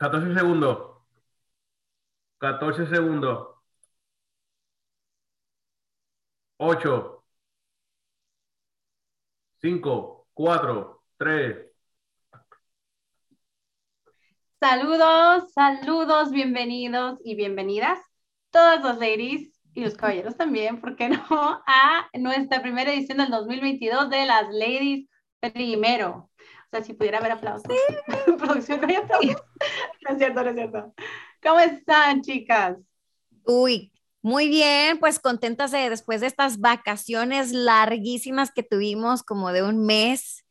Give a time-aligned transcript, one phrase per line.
[0.00, 0.78] 14 segundos.
[2.38, 3.48] 14 segundos.
[6.58, 7.24] 8,
[9.60, 11.56] 5, 4, 3.
[14.58, 17.98] Saludos, saludos, bienvenidos y bienvenidas,
[18.50, 21.20] todas las ladies y los caballeros también, ¿por qué no?
[21.66, 25.08] A nuestra primera edición del 2022 de las ladies
[25.40, 26.29] primero.
[26.72, 27.66] O sea, si pudiera haber aplausos.
[28.38, 29.36] Producción, no hay aplausos.
[30.02, 30.94] No es cierto, no es cierto.
[31.42, 32.76] ¿Cómo están, chicas?
[33.44, 39.62] Uy, muy bien, pues contentas de después de estas vacaciones larguísimas que tuvimos, como de
[39.62, 40.44] un mes,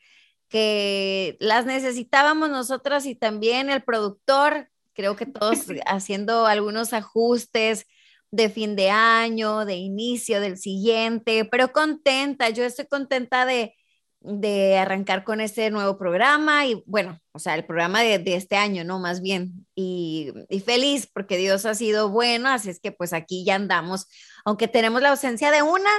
[0.50, 7.86] que las necesitábamos nosotras y también el productor, creo que todos haciendo algunos ajustes
[8.32, 13.76] de fin de año, de inicio del siguiente, pero contenta, yo estoy contenta de,
[14.22, 18.58] de arrancar con este nuevo programa y bueno, o sea, el programa de, de este
[18.58, 19.00] año, ¿no?
[19.00, 23.46] Más bien, y, y, feliz porque Dios ha sido bueno, así es que pues aquí
[23.46, 24.08] ya andamos,
[24.44, 25.90] aunque tenemos la ausencia de una,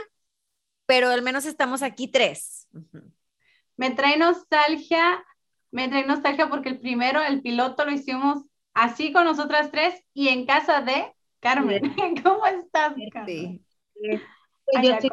[0.86, 2.68] pero al menos estamos aquí tres.
[3.76, 5.24] Me trae nostalgia,
[5.70, 10.28] me trae nostalgia porque el primero, el piloto lo hicimos así con nosotras tres y
[10.28, 11.82] en casa de Carmen.
[12.22, 13.26] ¿Cómo estás, Carmen?
[13.26, 14.20] Sí.
[14.82, 15.10] Yo estoy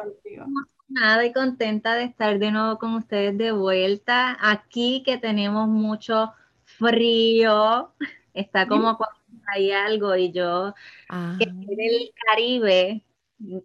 [0.88, 4.36] emocionada y contenta de estar de nuevo con ustedes de vuelta.
[4.40, 6.32] Aquí que tenemos mucho
[6.64, 7.92] frío,
[8.34, 9.18] está como cuando
[9.54, 10.74] hay algo y yo
[11.08, 11.36] ah.
[11.38, 13.04] que del Caribe,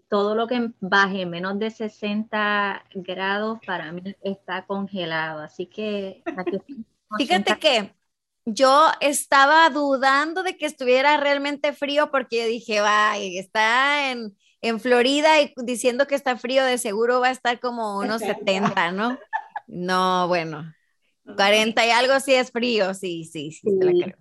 [0.08, 5.42] todo lo que baje menos de 60 grados para mí está congelado.
[5.42, 6.24] Así que
[7.18, 7.94] fíjate que
[8.46, 15.42] yo estaba dudando de que estuviera realmente frío porque dije, vaya, está en, en Florida
[15.42, 19.20] y diciendo que está frío, de seguro va a estar como unos 70, ¿no?
[19.68, 20.74] No, bueno,
[21.36, 23.78] 40 y algo sí es frío, sí, sí, sí, sí.
[23.80, 24.18] la creo.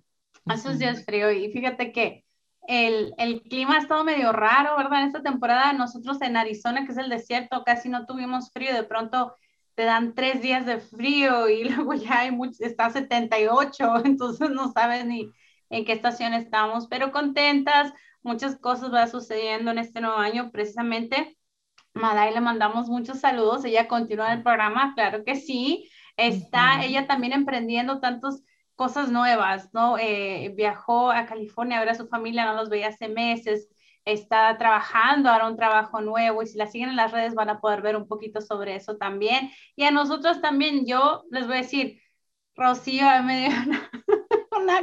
[0.53, 2.25] Eso sí es frío y fíjate que
[2.67, 5.01] el, el, clima ha estado medio raro, ¿verdad?
[5.01, 8.83] En esta temporada nosotros en Arizona, que es el desierto, casi no tuvimos frío, de
[8.83, 9.35] pronto
[9.75, 14.73] te dan tres días de frío y luego ya hay mucho, está 78, entonces no
[14.73, 15.31] sabes ni
[15.69, 17.93] en qué estación estamos, pero contentas,
[18.23, 21.37] muchas cosas van sucediendo en este nuevo año, precisamente.
[21.93, 27.05] Maday le mandamos muchos saludos, ella continúa en el programa, claro que sí, está ella
[27.05, 28.43] también emprendiendo tantas
[28.75, 29.97] cosas nuevas, ¿no?
[29.99, 33.69] Eh, viajó a California a ver a su familia, no los veía hace meses,
[34.05, 37.59] está trabajando ahora un trabajo nuevo y si la siguen en las redes van a
[37.61, 39.51] poder ver un poquito sobre eso también.
[39.75, 42.01] Y a nosotros también, yo les voy a decir,
[42.55, 43.89] Rocío me dio una,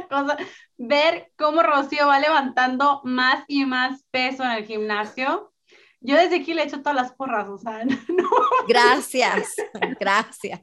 [0.09, 0.37] cosa,
[0.77, 5.53] ver cómo Rocío va levantando más y más peso en el gimnasio.
[5.99, 8.29] Yo desde aquí le echo todas las porras, o sea, no.
[8.67, 9.53] Gracias,
[9.99, 10.61] gracias.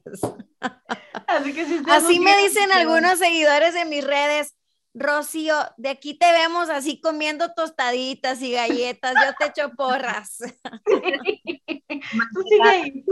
[1.27, 4.57] Así, que si Así me dicen algunos seguidores de mis redes,
[4.95, 10.39] Rocío, de aquí te vemos así comiendo tostaditas y galletas, yo te echo porras.
[10.85, 13.05] tú sigue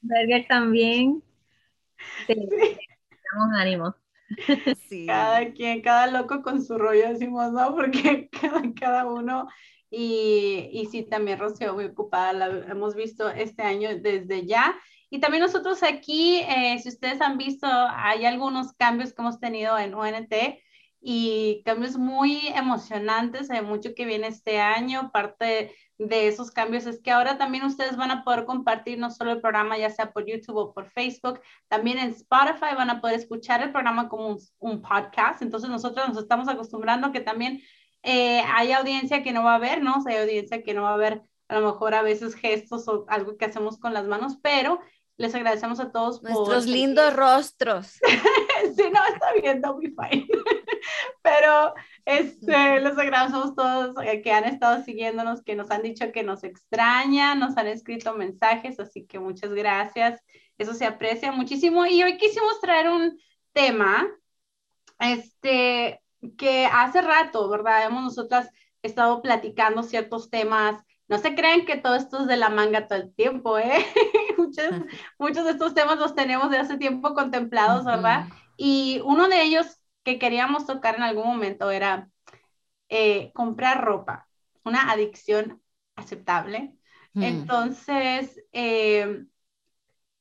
[0.00, 1.22] Burger también.
[2.26, 2.48] Sí.
[3.32, 3.94] Damos ánimo.
[4.88, 5.06] Sí.
[5.06, 7.74] Cada quien, cada loco con su rollo, decimos, ¿no?
[7.76, 9.48] Porque cada, cada uno.
[9.90, 14.74] Y, y sí, también Rocío muy ocupada, la hemos visto este año desde ya.
[15.10, 19.76] Y también nosotros aquí, eh, si ustedes han visto, hay algunos cambios que hemos tenido
[19.76, 20.32] en UNT
[21.00, 25.74] y cambios muy emocionantes, hay mucho que viene este año, parte
[26.06, 29.40] de esos cambios es que ahora también ustedes van a poder compartir no solo el
[29.40, 33.62] programa ya sea por YouTube o por Facebook, también en Spotify van a poder escuchar
[33.62, 37.60] el programa como un, podcast, entonces nosotros nos estamos acostumbrando a que también
[38.02, 39.96] eh, hay audiencia que no va a ver, ¿no?
[39.96, 42.88] O sea, hay audiencia que no va a ver a lo mejor a veces gestos
[42.88, 44.80] o algo que hacemos con las manos, pero
[45.18, 48.00] les agradecemos a todos Nuestros lindos rostros.
[48.76, 50.26] sí, no, está bien, don't be fine.
[51.22, 56.22] Pero este, les agradecemos todos eh, que han estado siguiéndonos, que nos han dicho que
[56.22, 60.22] nos extrañan, nos han escrito mensajes, así que muchas gracias.
[60.58, 61.86] Eso se aprecia muchísimo.
[61.86, 63.18] Y hoy quisimos traer un
[63.52, 64.08] tema,
[64.98, 66.02] este,
[66.36, 67.86] que hace rato, ¿verdad?
[67.86, 68.50] Hemos nosotras
[68.82, 73.00] estado platicando ciertos temas no se crean que todo esto es de la manga todo
[73.00, 73.84] el tiempo, ¿eh?
[74.38, 74.70] muchos,
[75.18, 78.28] muchos de estos temas los tenemos de hace tiempo contemplados, ¿verdad?
[78.56, 82.08] Y uno de ellos que queríamos tocar en algún momento era
[82.88, 84.28] eh, comprar ropa,
[84.64, 85.62] una adicción
[85.96, 86.74] aceptable.
[87.14, 87.22] Mm.
[87.22, 89.24] Entonces, eh,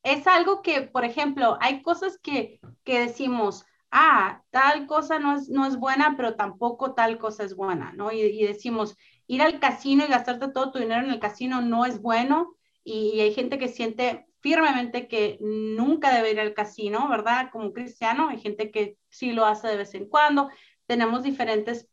[0.03, 5.49] es algo que, por ejemplo, hay cosas que, que decimos, ah, tal cosa no es,
[5.49, 8.11] no es buena, pero tampoco tal cosa es buena, ¿no?
[8.11, 8.95] Y, y decimos,
[9.27, 13.19] ir al casino y gastarte todo tu dinero en el casino no es bueno y,
[13.19, 17.49] hay gente que siente firmemente que nunca debe ir al casino, ¿verdad?
[17.51, 20.49] Como cristiano, hay gente que sí lo hace de vez en cuando,
[20.85, 21.87] tenemos diferentes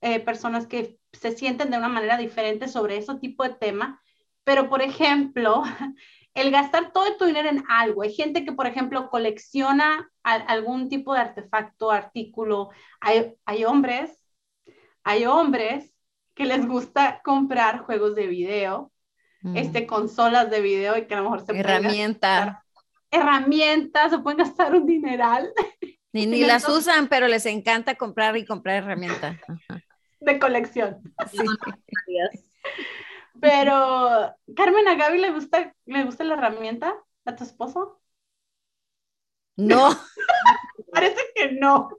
[0.00, 4.00] eh, personas que se sienten de una manera diferente sobre ese tipo de tema,
[4.44, 5.62] pero por ejemplo,
[6.36, 8.02] el gastar todo tu dinero en algo.
[8.02, 12.68] Hay gente que, por ejemplo, colecciona algún tipo de artefacto, artículo.
[13.00, 14.22] Hay, hombres,
[15.02, 15.94] hay hombres
[16.34, 18.92] que les gusta comprar juegos de video,
[19.46, 19.56] mm.
[19.56, 22.64] este, consolas de video y que a lo mejor se Herramienta.
[23.10, 25.50] herramientas, se pueden gastar un dineral.
[26.12, 29.36] Ni, ni las usan, pero les encanta comprar y comprar herramientas.
[30.20, 30.98] De colección.
[31.30, 31.38] Sí.
[33.40, 36.94] Pero, Carmen, ¿a Gaby le gusta, le gusta la herramienta
[37.24, 38.00] a tu esposo?
[39.56, 39.90] No.
[40.92, 41.90] Parece que no.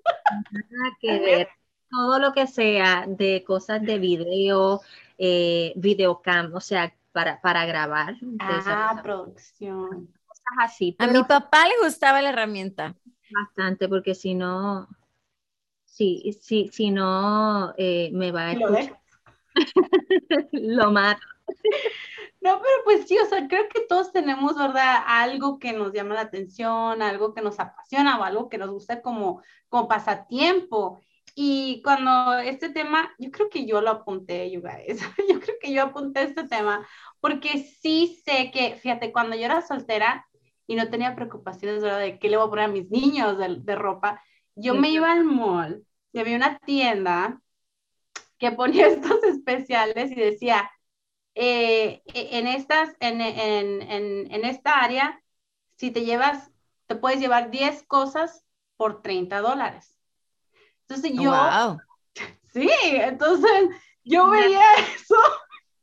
[0.51, 1.49] Nada que ver.
[1.89, 4.81] Todo lo que sea de cosas de video,
[5.17, 8.16] eh, videocam, o sea, para, para grabar.
[8.40, 10.14] Ah, producción.
[10.28, 10.96] Cosas así.
[11.00, 12.96] A mi papá le gustaba la herramienta.
[13.31, 14.88] Bastante, porque si no,
[15.84, 19.00] sí, sí, si no, eh, me va a escuchar.
[20.52, 21.25] Lo mato.
[22.40, 24.98] No, pero pues sí, o sea, creo que todos tenemos, ¿verdad?
[25.08, 29.02] Algo que nos llama la atención, algo que nos apasiona o algo que nos gusta
[29.02, 31.02] como, como pasatiempo.
[31.39, 35.00] Y cuando este tema, yo creo que yo lo apunté, you guys.
[35.30, 36.88] Yo creo que yo apunté este tema
[37.19, 40.28] porque sí sé que, fíjate, cuando yo era soltera
[40.66, 42.00] y no tenía preocupaciones, ¿verdad?
[42.00, 44.19] De qué le voy a poner a mis niños de, de ropa,
[44.56, 47.40] yo me iba al mall y había una tienda
[48.40, 50.72] que ponía estos especiales y decía,
[51.36, 55.22] eh, e, en, estas, en, en, en, esta área,
[55.75, 56.50] si te llevas,
[56.88, 58.44] te puedes llevar 10 cosas
[58.75, 59.96] por 30 dólares.
[60.89, 61.80] Entonces yo, wow.
[62.54, 63.69] sí, entonces
[64.04, 64.62] yo veía
[64.95, 65.16] eso.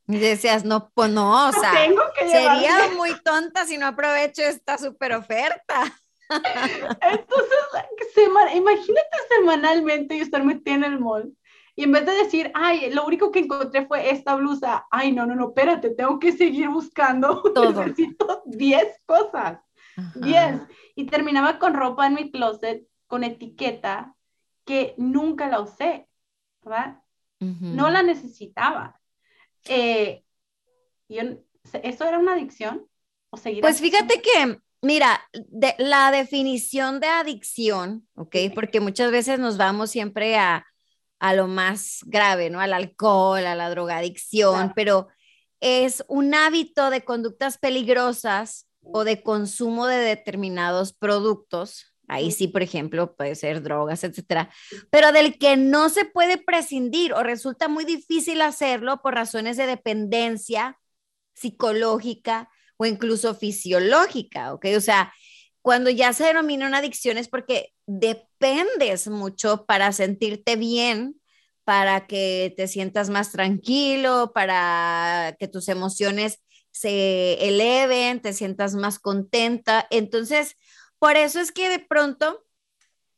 [0.06, 1.72] Y decías, no, pues no, o sea,
[2.16, 5.94] sería muy tonta si no aprovecho esta super oferta.
[6.30, 11.34] Entonces, imagínate semanalmente yo estar metida en el mall
[11.76, 15.26] y en vez de decir, ay, lo único que encontré fue esta blusa, ay, no,
[15.26, 17.42] no, no, espérate, tengo que seguir buscando.
[17.54, 17.84] Todo.
[17.84, 19.58] Necesito 10 cosas.
[20.14, 20.60] 10.
[20.94, 24.13] Y terminaba con ropa en mi closet con etiqueta
[24.64, 26.08] que nunca la usé,
[26.62, 27.00] ¿verdad?
[27.40, 28.98] No la necesitaba.
[29.66, 30.24] Eh,
[31.08, 32.88] ¿Eso era una adicción?
[33.28, 38.36] ¿O seguir pues fíjate que Mira, de, la definición de adicción, ¿ok?
[38.54, 40.66] Porque muchas veces nos vamos siempre a,
[41.18, 42.60] a lo más grave, ¿no?
[42.60, 45.08] Al alcohol, a la drogadicción, pero
[45.60, 51.93] es un hábito de conductas peligrosas o de consumo de determinados productos.
[52.08, 54.50] Ahí sí, por ejemplo, puede ser drogas, etcétera,
[54.90, 59.66] pero del que no se puede prescindir o resulta muy difícil hacerlo por razones de
[59.66, 60.78] dependencia
[61.34, 64.66] psicológica o incluso fisiológica, ¿ok?
[64.76, 65.12] O sea,
[65.62, 71.20] cuando ya se denomina una adicción es porque dependes mucho para sentirte bien,
[71.64, 76.40] para que te sientas más tranquilo, para que tus emociones
[76.70, 79.86] se eleven, te sientas más contenta.
[79.90, 80.56] Entonces,
[81.04, 82.46] por eso es que de pronto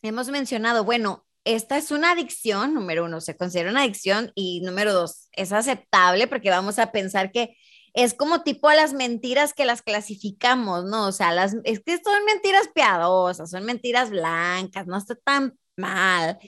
[0.03, 4.93] hemos mencionado, bueno, esta es una adicción, número uno, se considera una adicción y número
[4.93, 7.57] dos, es aceptable porque vamos a pensar que
[7.95, 11.07] es como tipo a las mentiras que las clasificamos, ¿no?
[11.07, 16.41] O sea, las, es que son mentiras piadosas, son mentiras blancas, no está tan mal,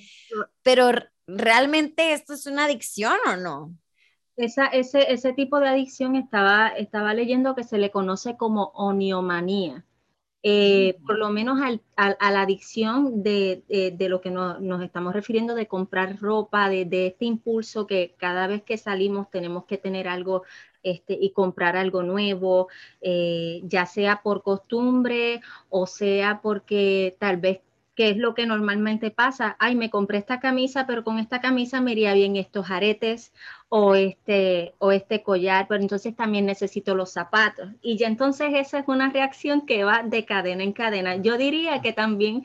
[0.64, 0.90] pero
[1.28, 3.76] realmente esto es una adicción o no?
[4.36, 9.84] Esa, ese, ese tipo de adicción estaba, estaba leyendo que se le conoce como oniomanía.
[10.44, 11.58] Eh, por lo menos
[11.96, 17.08] a la adicción de, de, lo que nos estamos refiriendo de comprar ropa, de, de,
[17.08, 20.44] este impulso que cada vez que salimos tenemos que tener algo
[20.84, 22.68] este, y comprar algo nuevo,
[23.00, 25.40] eh, ya sea por costumbre
[25.70, 27.60] o sea porque tal vez
[27.98, 29.56] ¿qué es lo que normalmente pasa?
[29.58, 33.32] Ay, me compré esta camisa, pero con esta camisa me iría bien estos aretes
[33.68, 37.70] o este, o este collar, pero entonces también necesito los zapatos.
[37.82, 41.16] Y ya entonces esa es una reacción que va de cadena en cadena.
[41.16, 42.44] Yo diría que también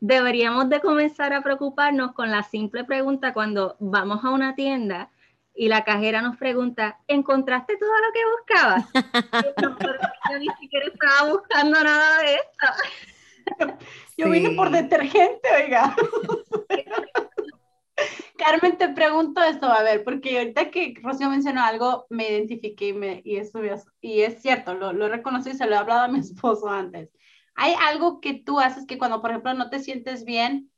[0.00, 5.10] deberíamos de comenzar a preocuparnos con la simple pregunta cuando vamos a una tienda
[5.54, 8.84] y la cajera nos pregunta, ¿encontraste todo lo que buscabas?
[10.32, 12.66] yo ni siquiera estaba buscando nada de esto.
[14.16, 15.94] Yo vine por detergente, oiga.
[18.38, 22.92] Carmen, te pregunto esto, a ver, porque ahorita que Rocío mencionó algo, me identifiqué y,
[22.92, 23.40] me, y,
[24.00, 27.10] y es cierto, lo, lo reconocí y se lo he hablado a mi esposo antes.
[27.54, 30.70] ¿Hay algo que tú haces que cuando, por ejemplo, no te sientes bien,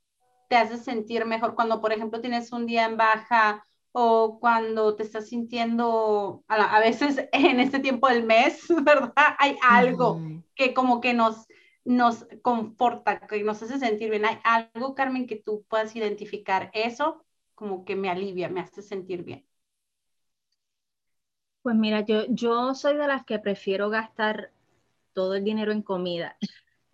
[0.49, 1.55] te hace sentir mejor?
[1.55, 3.63] Cuando, por ejemplo, tienes un día en baja
[3.93, 9.37] o cuando te estás sintiendo, a, veces en este tiempo del mes, ¿verdad?
[9.39, 10.21] Hay algo
[10.55, 11.47] que como que nos,
[11.85, 14.25] nos conforta, que nos hace sentir bien.
[14.25, 19.25] ¿Hay algo, Carmen, que tú puedas identificar eso como que me alivia, me hace sentir
[19.25, 19.47] bien?
[21.63, 24.51] Pues mira, yo, yo soy de las que prefiero gastar
[25.13, 26.37] todo el dinero en comida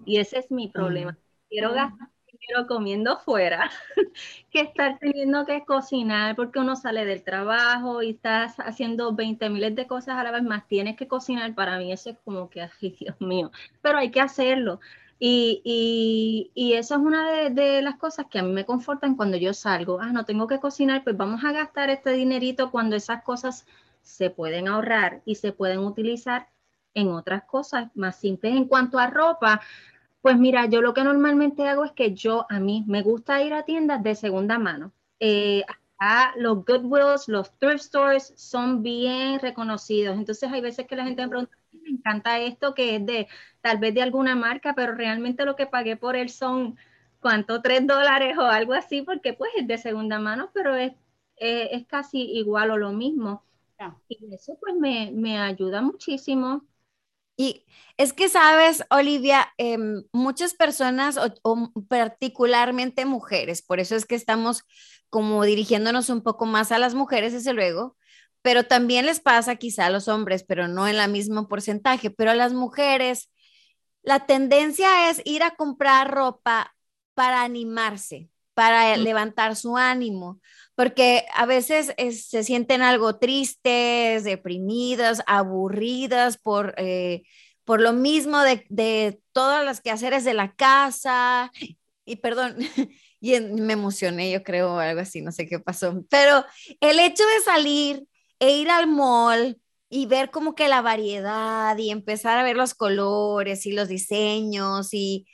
[0.05, 1.13] y ese es mi problema.
[1.13, 1.17] Mm.
[1.49, 3.71] Quiero gastar dinero comiendo fuera
[4.51, 9.75] que estar teniendo que cocinar porque uno sale del trabajo y estás haciendo 20 miles
[9.75, 10.67] de cosas a la vez más.
[10.69, 11.55] Tienes que cocinar.
[11.55, 13.51] Para mí eso es como que, ay, Dios mío,
[13.83, 14.81] pero hay que hacerlo.
[15.19, 19.17] Y, y, y eso es una de, de, las cosas que a mí me confortan
[19.17, 19.99] cuando yo salgo.
[20.01, 23.67] Ah, no tengo que cocinar, pues vamos a gastar este dinerito cuando esas cosas
[24.03, 26.49] se pueden ahorrar y se pueden utilizar
[26.97, 28.55] en otras cosas más simples.
[28.57, 29.61] En cuanto a ropa,
[30.27, 33.55] pues mira, yo lo que normalmente hago es que yo, a mí, me gusta ir
[33.55, 34.91] a tiendas de segunda mano.
[35.21, 35.63] Eh,
[36.35, 40.17] los Goodwills, los thrift stores son bien reconocidos.
[40.17, 43.29] Entonces hay veces que la gente me pregunta, me encanta esto que es de
[43.61, 46.77] tal vez de alguna marca, pero realmente lo que pagué por él son,
[47.21, 47.63] ¿cuánto?
[47.63, 50.93] Tres dólares o algo así, porque pues es de segunda mano, pero es,
[51.37, 53.45] eh, es casi igual o lo mismo.
[54.09, 56.65] Y eso pues me, me, ayuda muchísimo.
[57.37, 57.65] Y
[57.97, 59.79] es que sabes, Olivia, eh,
[60.13, 64.63] muchas personas, o, particularmente mujeres, por eso es que estamos
[65.11, 67.97] como dirigiéndonos un poco más a las mujeres, desde luego,
[68.43, 72.31] pero también les pasa quizá a los hombres, pero no en la mismo porcentaje, pero
[72.31, 73.31] a las mujeres,
[74.03, 76.75] la tendencia es ir a comprar ropa
[77.15, 80.41] para animarse, para levantar su ánimo,
[80.75, 87.25] porque a veces se sienten algo tristes, deprimidas, aburridas por, eh,
[87.65, 91.53] por lo mismo de, de todas las quehaceres de la casa.
[92.07, 92.57] Y perdón,
[93.21, 96.03] y me emocioné, yo creo, algo así, no sé qué pasó.
[96.09, 96.43] Pero
[96.81, 98.07] el hecho de salir
[98.39, 99.61] e ir al mall
[99.91, 104.95] y ver como que la variedad y empezar a ver los colores y los diseños
[104.95, 105.27] y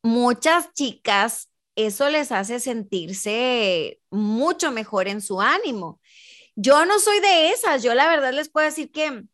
[0.00, 6.00] muchas chicas eso les hace sentirse mucho mejor en su ánimo.
[6.56, 9.24] Yo no soy de esas, yo la verdad les puedo decir que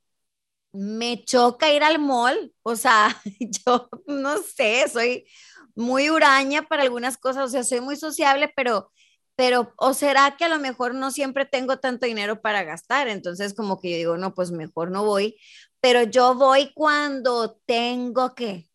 [0.73, 3.17] me choca ir al mall, o sea,
[3.67, 5.27] yo no sé, soy
[5.75, 8.93] muy huraña para algunas cosas, o sea, soy muy sociable, pero,
[9.37, 13.55] pero, o será que a lo mejor no siempre tengo tanto dinero para gastar, entonces
[13.55, 15.37] como que yo digo, no, pues mejor no voy,
[15.81, 18.69] pero yo voy cuando tengo que,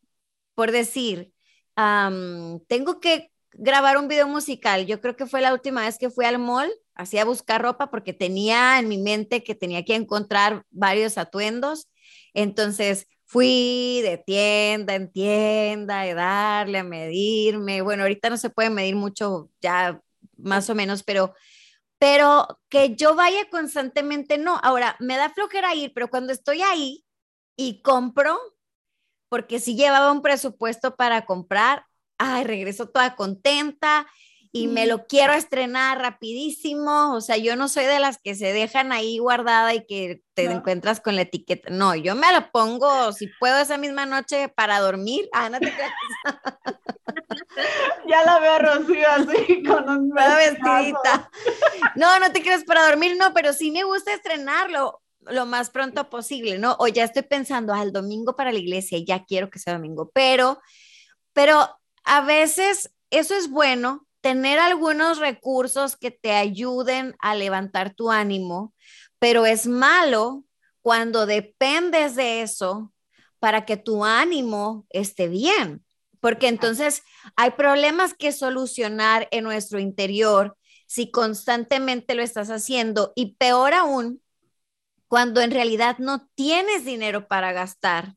[0.55, 1.33] por decir,
[2.67, 4.85] tengo que grabar un video musical.
[4.85, 7.89] Yo creo que fue la última vez que fui al mall, así a buscar ropa
[7.91, 11.89] porque tenía en mi mente que tenía que encontrar varios atuendos.
[12.33, 17.81] Entonces fui de tienda en tienda, de darle a medirme.
[17.81, 20.01] Bueno, ahorita no se puede medir mucho, ya
[20.37, 21.33] más o menos, pero
[21.99, 24.57] pero que yo vaya constantemente, no.
[24.63, 27.05] Ahora, me da flojera ir, pero cuando estoy ahí
[27.57, 28.39] y compro,
[29.29, 31.85] porque si llevaba un presupuesto para comprar,
[32.19, 34.05] ay, regreso toda contenta
[34.51, 37.13] y me lo quiero estrenar rapidísimo.
[37.13, 40.45] O sea, yo no soy de las que se dejan ahí guardada y que te
[40.45, 41.69] encuentras con la etiqueta.
[41.69, 45.29] No, yo me la pongo, si puedo, esa misma noche para dormir.
[45.33, 45.91] Ah, no te creas.
[48.07, 51.29] ya la veo Rocío así con un vestidita.
[51.95, 56.09] No, no te creas para dormir, no, pero sí me gusta estrenarlo lo más pronto
[56.09, 56.75] posible, ¿no?
[56.79, 60.59] O ya estoy pensando al domingo para la iglesia, ya quiero que sea domingo, pero,
[61.33, 68.11] pero a veces eso es bueno, tener algunos recursos que te ayuden a levantar tu
[68.11, 68.73] ánimo,
[69.19, 70.43] pero es malo
[70.81, 72.93] cuando dependes de eso
[73.39, 75.85] para que tu ánimo esté bien,
[76.19, 77.03] porque entonces
[77.35, 84.21] hay problemas que solucionar en nuestro interior si constantemente lo estás haciendo y peor aún,
[85.07, 88.15] cuando en realidad no tienes dinero para gastar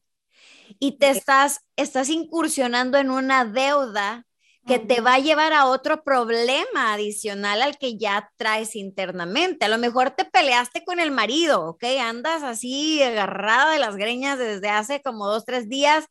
[0.83, 4.27] y te estás, estás incursionando en una deuda
[4.67, 9.65] que te va a llevar a otro problema adicional al que ya traes internamente.
[9.65, 11.85] A lo mejor te peleaste con el marido, ¿ok?
[12.01, 16.07] Andas así agarrada de las greñas desde hace como dos, tres días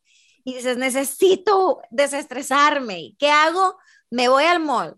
[0.46, 3.14] y dices, necesito desestresarme.
[3.20, 3.78] ¿Qué hago?
[4.10, 4.96] Me voy al mall,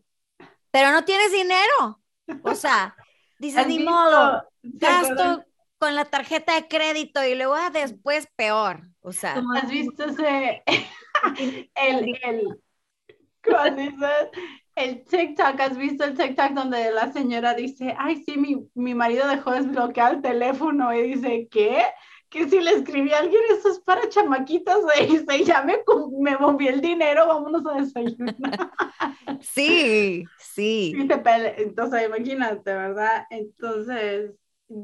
[0.70, 2.00] pero no tienes dinero.
[2.44, 2.96] O sea,
[3.40, 5.44] dices, ni modo, gasto
[5.84, 8.84] con la tarjeta de crédito y luego ah, después peor.
[9.02, 10.64] O sea, has visto ese,
[11.38, 12.58] el, el,
[14.78, 19.28] el TikTok, has visto el TikTok donde la señora dice, ay, sí, mi, mi marido
[19.28, 21.84] dejó desbloquear el teléfono y dice, ¿qué?
[22.30, 25.80] Que si le escribí a alguien, eso es para chamaquitas, y dice, ya me,
[26.18, 28.36] me moví el dinero, vámonos a desayunar.
[29.42, 30.96] Sí, sí.
[30.98, 33.26] Entonces, imagínate, ¿verdad?
[33.30, 34.32] Entonces,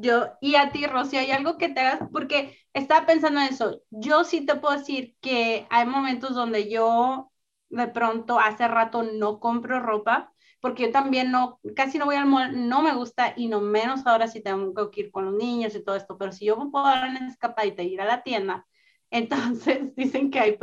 [0.01, 2.10] yo, y a ti, Rosy, ¿hay algo que te hagas?
[2.12, 3.81] Porque estaba pensando en eso.
[3.89, 7.31] Yo sí te puedo decir que hay momentos donde yo
[7.69, 12.25] de pronto hace rato no compro ropa, porque yo también no, casi no voy al
[12.27, 15.75] mall, no me gusta y no menos ahora si tengo que ir con los niños
[15.75, 18.24] y todo esto, pero si yo me puedo dar una escapadita y ir a la
[18.24, 18.67] tienda,
[19.12, 20.58] entonces dicen que, hay,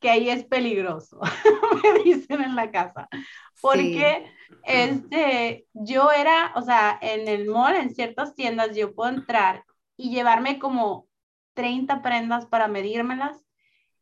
[0.00, 1.20] que ahí es peligroso,
[1.82, 3.08] me dicen en la casa,
[3.60, 4.26] porque
[4.64, 9.64] este, yo era, o sea, en el mall, en ciertas tiendas, yo puedo entrar
[9.96, 11.06] y llevarme como
[11.54, 13.38] 30 prendas para medírmelas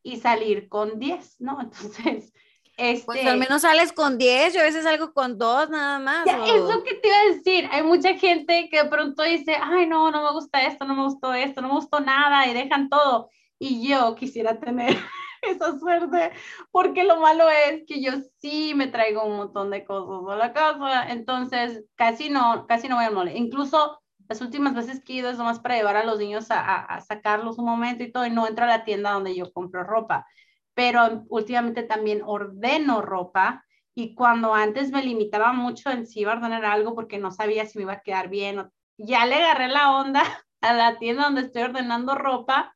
[0.02, 1.60] y salir con 10, ¿no?
[1.60, 2.32] Entonces,
[2.76, 6.26] este, pues al menos sales con 10, yo a veces salgo con 2 nada más.
[6.26, 7.68] Es lo que te iba a decir.
[7.70, 11.02] Hay mucha gente que de pronto dice, ay, no, no me gusta esto, no me
[11.02, 13.28] gustó esto, no me gustó nada y dejan todo.
[13.62, 14.96] Y yo quisiera tener
[15.42, 16.32] esa suerte,
[16.70, 20.52] porque lo malo es que yo sí me traigo un montón de cosas a la
[20.54, 23.36] casa, entonces casi no, casi no voy al mole.
[23.36, 26.76] Incluso las últimas veces que he ido es nomás para llevar a los niños a,
[26.84, 29.84] a, sacarlos un momento y todo, y no entro a la tienda donde yo compro
[29.84, 30.26] ropa.
[30.72, 33.64] Pero últimamente también ordeno ropa
[33.94, 37.66] y cuando antes me limitaba mucho en si iba a ordenar algo porque no sabía
[37.66, 40.22] si me iba a quedar bien, ya le agarré la onda
[40.62, 42.74] a la tienda donde estoy ordenando ropa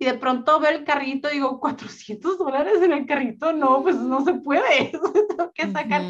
[0.00, 3.96] y de pronto veo el carrito y digo, 400 dólares en el carrito, no, pues
[3.96, 4.92] no se puede,
[5.28, 6.02] tengo que sacar.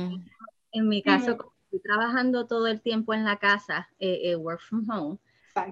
[0.70, 4.60] En mi caso, como estoy trabajando todo el tiempo en la casa, eh, eh, work
[4.60, 5.18] from home,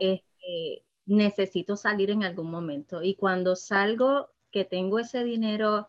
[0.00, 3.04] este, necesito salir en algún momento.
[3.04, 5.86] Y cuando salgo, que tengo ese dinero,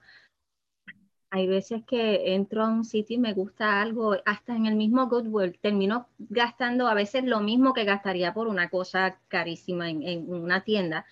[1.32, 5.08] hay veces que entro a un sitio y me gusta algo, hasta en el mismo
[5.08, 10.32] Goodwill, termino gastando a veces lo mismo que gastaría por una cosa carísima en, en
[10.32, 11.08] una tienda,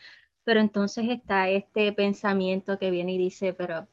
[0.47, 3.85] pero entonces está este pensamiento que viene y dice, pero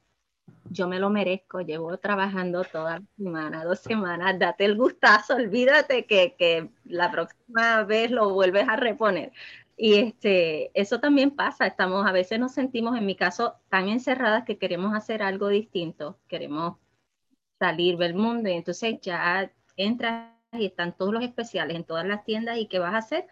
[0.71, 6.07] yo me lo merezco, llevo trabajando toda la semana, dos semanas, date el gustazo, olvídate
[6.07, 9.33] que, que la próxima vez lo vuelves a reponer.
[9.77, 14.45] Y este, eso también pasa, estamos, a veces nos sentimos, en mi caso, tan encerradas
[14.45, 16.77] que queremos hacer algo distinto, queremos
[17.59, 22.25] salir del mundo y entonces ya entras y están todos los especiales en todas las
[22.25, 23.27] tiendas y ¿qué vas a hacer?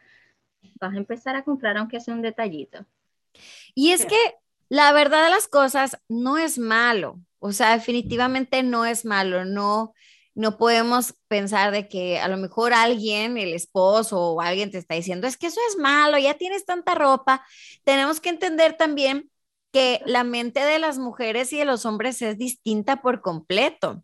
[0.80, 2.84] Vas a empezar a comprar aunque sea un detallito.
[3.74, 4.16] Y es que
[4.68, 9.94] la verdad de las cosas no es malo, o sea, definitivamente no es malo, no,
[10.34, 14.94] no podemos pensar de que a lo mejor alguien, el esposo o alguien te está
[14.94, 17.44] diciendo, es que eso es malo, ya tienes tanta ropa.
[17.84, 19.30] Tenemos que entender también
[19.72, 24.02] que la mente de las mujeres y de los hombres es distinta por completo.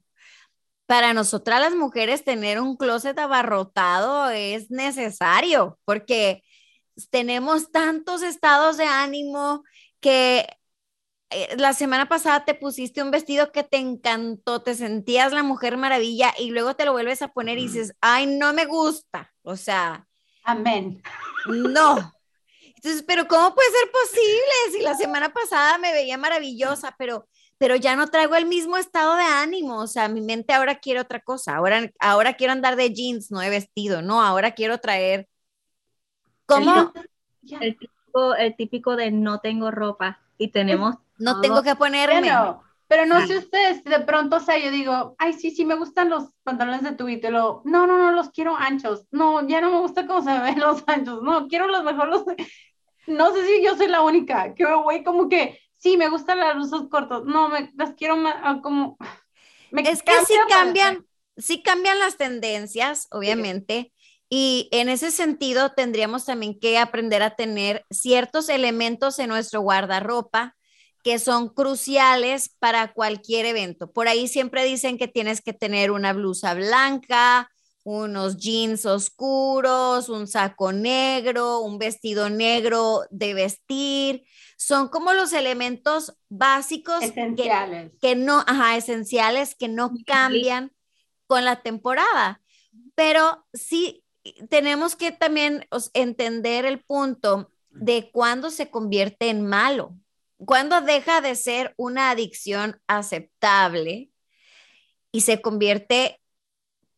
[0.87, 6.43] Para nosotras las mujeres tener un closet abarrotado es necesario porque
[7.11, 9.63] tenemos tantos estados de ánimo
[10.01, 10.47] que
[11.31, 15.77] eh, la semana pasada te pusiste un vestido que te encantó, te sentías la mujer
[15.77, 19.33] maravilla y luego te lo vuelves a poner y dices, ay, no me gusta.
[19.43, 20.07] O sea.
[20.45, 21.03] Amén.
[21.47, 22.15] No.
[22.63, 27.77] Entonces, pero ¿cómo puede ser posible si la semana pasada me veía maravillosa, pero, pero
[27.77, 29.81] ya no traigo el mismo estado de ánimo?
[29.81, 31.57] O sea, mi mente ahora quiere otra cosa.
[31.57, 35.29] Ahora, ahora quiero andar de jeans, no de vestido, no, ahora quiero traer
[36.49, 36.93] ¿Cómo?
[38.39, 40.97] El típico, de no tengo ropa y tenemos...
[41.19, 42.33] No tengo que ponerme.
[42.89, 46.09] pero no sé ustedes, de pronto, o sea, yo digo, ay, sí, sí, me gustan
[46.09, 49.79] los pantalones de tu lo, no, no, no, los quiero anchos, no, ya no me
[49.81, 52.25] gusta cómo se ven los anchos, no, quiero los mejores, los...
[53.07, 56.55] no sé si yo soy la única, que voy como que, sí, me gustan las
[56.55, 58.97] blusas cortos, no, me, las quiero más, ah, como...
[59.73, 61.07] es que sí cambian,
[61.37, 63.93] sí cambian las tendencias, obviamente,
[64.31, 70.55] y en ese sentido, tendríamos también que aprender a tener ciertos elementos en nuestro guardarropa
[71.03, 73.91] que son cruciales para cualquier evento.
[73.91, 77.51] Por ahí siempre dicen que tienes que tener una blusa blanca,
[77.85, 84.25] unos jeans oscuros, un saco negro, un vestido negro de vestir.
[84.59, 87.93] Son como los elementos básicos esenciales.
[88.03, 90.73] Que, no, ajá, esenciales que no cambian
[91.27, 92.43] con la temporada.
[92.95, 94.05] Pero sí
[94.49, 99.97] tenemos que también entender el punto de cuándo se convierte en malo,
[100.39, 104.11] cuándo deja de ser una adicción aceptable
[105.13, 106.21] y se convierte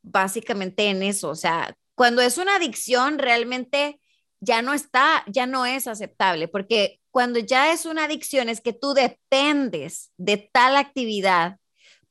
[0.02, 1.28] básicamente en eso.
[1.28, 4.00] O sea, cuando es una adicción realmente
[4.40, 8.72] ya no está, ya no es aceptable, porque cuando ya es una adicción es que
[8.72, 11.58] tú dependes de tal actividad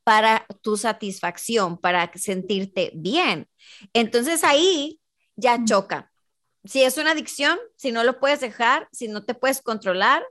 [0.04, 3.48] para tu satisfacción, para sentirte bien.
[3.92, 4.99] Entonces ahí
[5.40, 6.12] ya choca.
[6.64, 10.22] Si es una adicción, si no lo puedes dejar, si no te puedes controlar,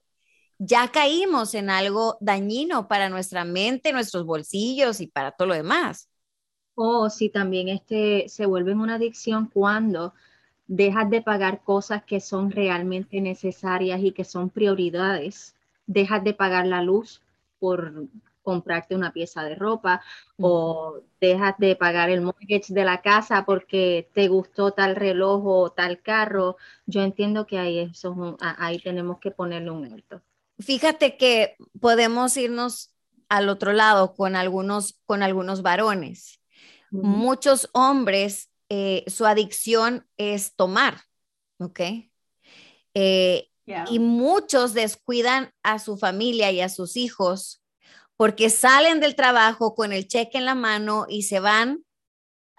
[0.60, 6.10] ya caímos en algo dañino para nuestra mente, nuestros bolsillos y para todo lo demás.
[6.76, 10.14] O si también este, se vuelve una adicción cuando
[10.68, 15.56] dejas de pagar cosas que son realmente necesarias y que son prioridades,
[15.88, 17.22] dejas de pagar la luz
[17.58, 18.08] por
[18.42, 20.02] comprarte una pieza de ropa
[20.38, 25.72] o dejas de pagar el mortgage de la casa porque te gustó tal reloj o
[25.72, 30.22] tal carro, yo entiendo que ahí, eso, ahí tenemos que ponerle un alto.
[30.60, 32.94] Fíjate que podemos irnos
[33.30, 36.42] al otro lado con algunos, con algunos varones.
[36.92, 41.02] Muchos hombres, eh, su adicción es tomar,
[41.60, 41.80] ¿ok?
[42.96, 43.50] Eh,
[43.90, 47.62] y muchos descuidan a su familia y a sus hijos
[48.20, 51.86] porque salen del trabajo con el cheque en la mano y se van,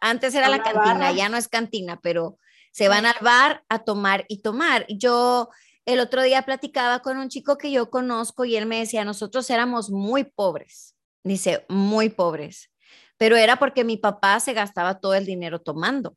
[0.01, 2.39] antes era la, cantina, ya no es cantina, pero
[2.73, 4.87] se van al bar a tomar y tomar.
[4.89, 5.51] Yo
[5.85, 9.51] el otro día platicaba con un chico que yo conozco y él me decía, nosotros
[9.51, 12.71] éramos muy pobres, dice, muy pobres,
[13.19, 16.17] pero era porque mi papá se gastaba todo el dinero tomando.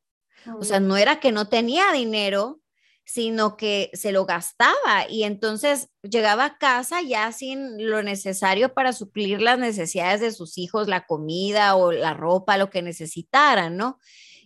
[0.58, 2.62] O sea, no era que no tenía dinero,
[3.06, 8.94] sino que se lo gastaba y entonces llegaba a casa ya sin lo necesario para
[8.94, 14.00] suplir las necesidades de sus hijos, la comida o la ropa, lo que necesitaran, ¿no?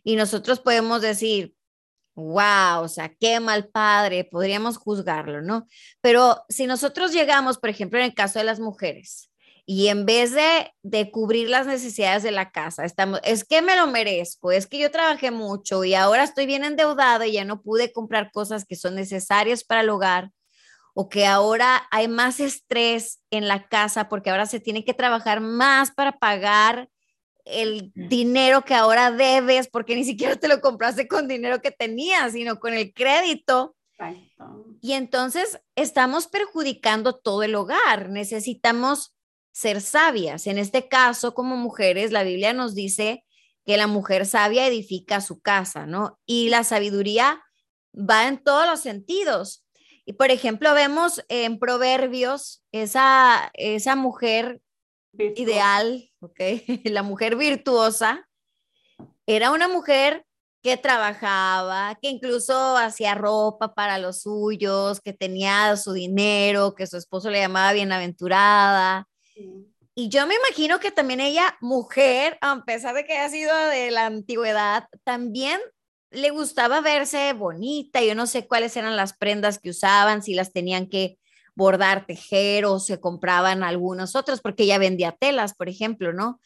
[0.03, 1.53] Y nosotros podemos decir,
[2.15, 5.67] wow, o sea, qué mal padre, podríamos juzgarlo, ¿no?
[6.01, 9.29] Pero si nosotros llegamos, por ejemplo, en el caso de las mujeres,
[9.69, 13.75] y en vez de, de, cubrir las necesidades de la casa, estamos, es que me
[13.75, 17.61] lo merezco, es que yo trabajé mucho y ahora estoy bien endeudada y ya no
[17.61, 20.31] pude comprar cosas que son necesarias para el hogar,
[20.93, 25.41] o que ahora hay más estrés en la casa porque ahora se tiene que trabajar
[25.41, 26.89] más para pagar
[27.43, 32.31] el dinero que ahora debes porque ni siquiera te lo compraste con dinero que tenías,
[32.31, 33.75] sino con el crédito.
[34.81, 38.09] Y entonces estamos perjudicando todo el hogar.
[38.09, 39.16] Necesitamos
[39.57, 40.45] ser sabias.
[40.45, 43.25] En este caso, como mujeres, la Biblia nos dice
[43.65, 46.19] que la mujer sabia edifica su casa, ¿no?
[46.27, 47.41] Y la sabiduría
[47.91, 49.65] va en todos los sentidos.
[50.05, 54.61] Y por ejemplo, vemos en Proverbios esa, esa mujer
[55.17, 56.39] ideal, ¿ok?
[56.85, 58.29] La mujer virtuosa
[59.25, 60.23] era una mujer
[60.61, 66.97] que trabajaba, que incluso hacía ropa para los suyos, que tenía su dinero, que su
[66.97, 69.07] esposo le llamaba bienaventurada,
[69.99, 73.89] y yo me imagino que también ella, mujer, a pesar de que haya sido de
[73.89, 75.59] la antigüedad, también
[76.11, 78.03] le gustaba verse bonita.
[78.03, 81.17] Yo no sé cuáles eran las prendas que usaban, si las tenían que
[81.55, 86.39] bordar, tejer o se compraban algunos otros, porque ella vendía telas, por ejemplo, ¿no?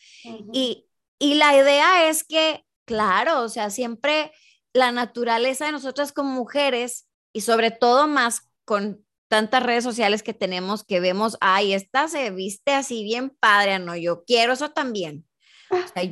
[0.54, 0.88] y,
[1.19, 4.32] y la idea es que, claro, o sea, siempre
[4.71, 10.34] la naturaleza de nosotras como mujeres y sobre todo más con tantas redes sociales que
[10.34, 15.26] tenemos que vemos, ay, esta se viste así bien padre, no, yo quiero eso también.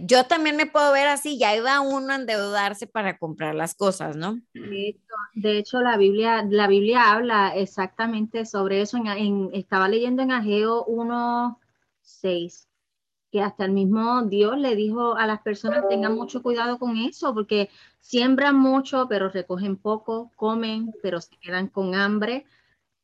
[0.05, 4.15] yo también me puedo ver así, ya iba uno a endeudarse para comprar las cosas,
[4.15, 4.39] ¿no?
[4.53, 8.95] De hecho, la Biblia, la Biblia habla exactamente sobre eso.
[8.95, 12.67] En, estaba leyendo en Ageo 1.6,
[13.33, 17.33] que hasta el mismo Dios le dijo a las personas, tengan mucho cuidado con eso,
[17.33, 22.45] porque siembran mucho, pero recogen poco, comen, pero se quedan con hambre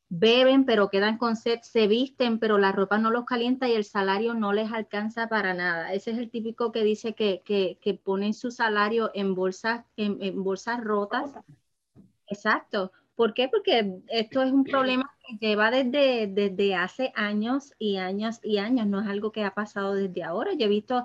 [0.08, 3.84] beben pero quedan con sed, se visten pero la ropa no los calienta y el
[3.84, 5.92] salario no les alcanza para nada.
[5.92, 10.42] Ese es el típico que dice que, que, que ponen su salario en bolsas, en,
[10.42, 11.32] bolsas rotas.
[12.28, 12.92] Exacto.
[13.14, 13.48] ¿Por qué?
[13.48, 18.86] Porque esto es un problema que lleva desde, desde hace años y años y años,
[18.86, 20.52] no es algo que ha pasado desde ahora.
[20.52, 21.02] Yo he visto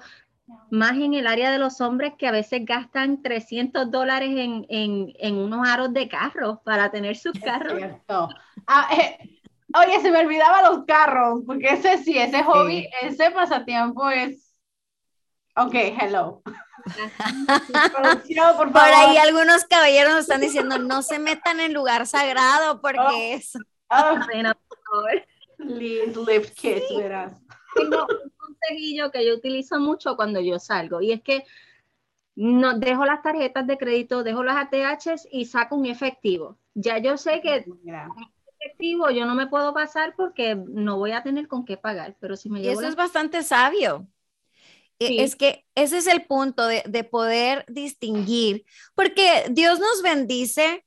[0.69, 5.67] más en el área de los hombres que a veces gastan 300 dólares en, unos
[5.67, 7.81] aros de carros para tener sus carros.
[8.67, 9.17] Ah, eh,
[9.75, 14.55] oye, se me olvidaba los carros, porque ese sí, ese hobby, ese pasatiempo es...
[15.57, 16.41] Ok, hello.
[18.71, 23.35] por, ahí algunos caballeros nos están diciendo, no se metan en lugar sagrado porque oh.
[23.35, 23.53] es...
[23.89, 24.17] Oh.
[26.25, 27.33] lift kids, verás
[28.37, 31.45] consejillo que yo utilizo mucho cuando yo salgo y es que
[32.35, 36.57] no dejo las tarjetas de crédito, dejo las ATHs y saco un efectivo.
[36.73, 37.65] Ya yo sé que
[38.59, 42.35] efectivo yo no me puedo pasar porque no voy a tener con qué pagar, pero
[42.37, 44.07] si me y eso es bastante sabio.
[44.99, 50.85] E, es que ese es el punto de, de, poder distinguir, porque Dios nos bendice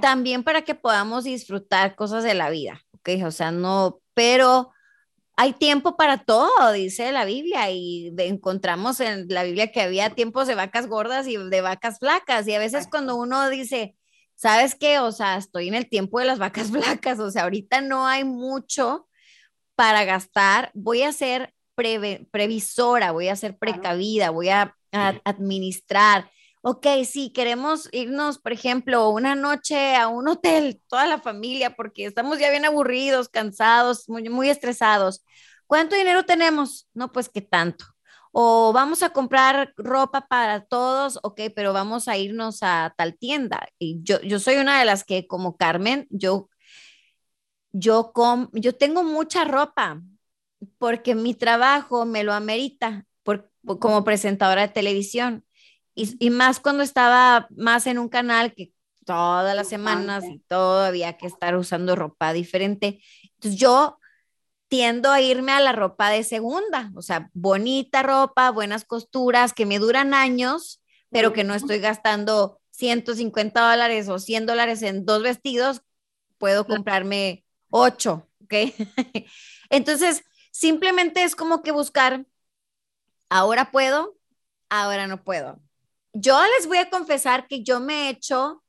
[0.00, 3.10] también para que podamos disfrutar cosas de la vida, ¿ok?
[3.24, 4.73] O sea, no, pero
[5.36, 10.46] hay tiempo para todo, dice la Biblia, y encontramos en la Biblia que había tiempos
[10.46, 13.96] de vacas gordas y de vacas flacas, y a veces cuando uno dice,
[14.36, 14.98] ¿sabes qué?
[15.00, 18.24] O sea, estoy en el tiempo de las vacas flacas, o sea, ahorita no hay
[18.24, 19.08] mucho
[19.74, 24.76] para gastar, voy a ser previsora, voy a ser precavida, voy a,
[25.24, 26.30] administrar.
[26.64, 32.06] Ok, sí, queremos irnos, por ejemplo, una noche a un hotel, toda la familia, porque
[32.06, 35.24] estamos ya bien aburridos, cansados, muy, estresados.
[35.66, 36.88] ¿Cuánto dinero tenemos?
[36.94, 37.84] No, pues qué tanto.
[38.32, 43.68] O vamos a comprar ropa para todos, ok, pero vamos a irnos a tal tienda.
[43.78, 46.48] Y yo, yo soy una de las que, como Carmen, yo,
[47.72, 50.02] yo, com, yo tengo mucha ropa
[50.78, 53.50] porque mi trabajo me lo amerita por,
[53.80, 55.44] como presentadora de televisión.
[55.94, 58.72] Y, más cuando estaba más en un canal que
[59.04, 63.00] todas las semanas y todo había que estar usando ropa diferente.
[63.34, 63.98] Entonces yo
[64.66, 69.66] tiendo a irme a la ropa de segunda, o sea, bonita ropa, buenas costuras, que
[69.66, 75.22] me duran años, pero que no estoy gastando 150 dólares o 100 dólares en dos
[75.22, 75.82] vestidos,
[76.38, 78.54] puedo comprarme ocho, ¿ok?
[79.70, 82.26] Entonces, simplemente es como que buscar,
[83.28, 84.16] ahora puedo,
[84.68, 85.60] ahora no puedo
[86.14, 88.62] yo les voy a confesar que yo me he hecho,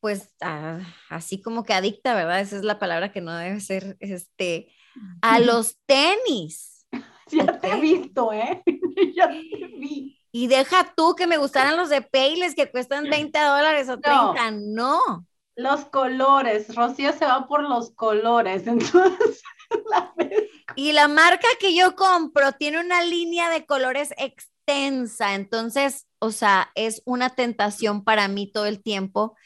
[0.00, 2.40] pues, ah, así como que adicta, ¿verdad?
[2.40, 4.74] Esa es la palabra que no debe ser, este,
[5.22, 6.86] a los tenis.
[7.32, 8.60] Ya te he visto, ¿eh?
[9.14, 10.18] ya te vi.
[10.32, 14.50] Y deja tú que me gustaran los de Payless que cuestan 20 dólares o 30,
[14.50, 15.00] no.
[15.54, 19.42] Los colores, Rocío se va por los colores, entonces
[19.88, 20.12] la
[20.74, 24.12] Y la marca que yo compro tiene una línea de colores
[24.70, 29.36] extensa, entonces o sea, es una tentación para mí todo el tiempo.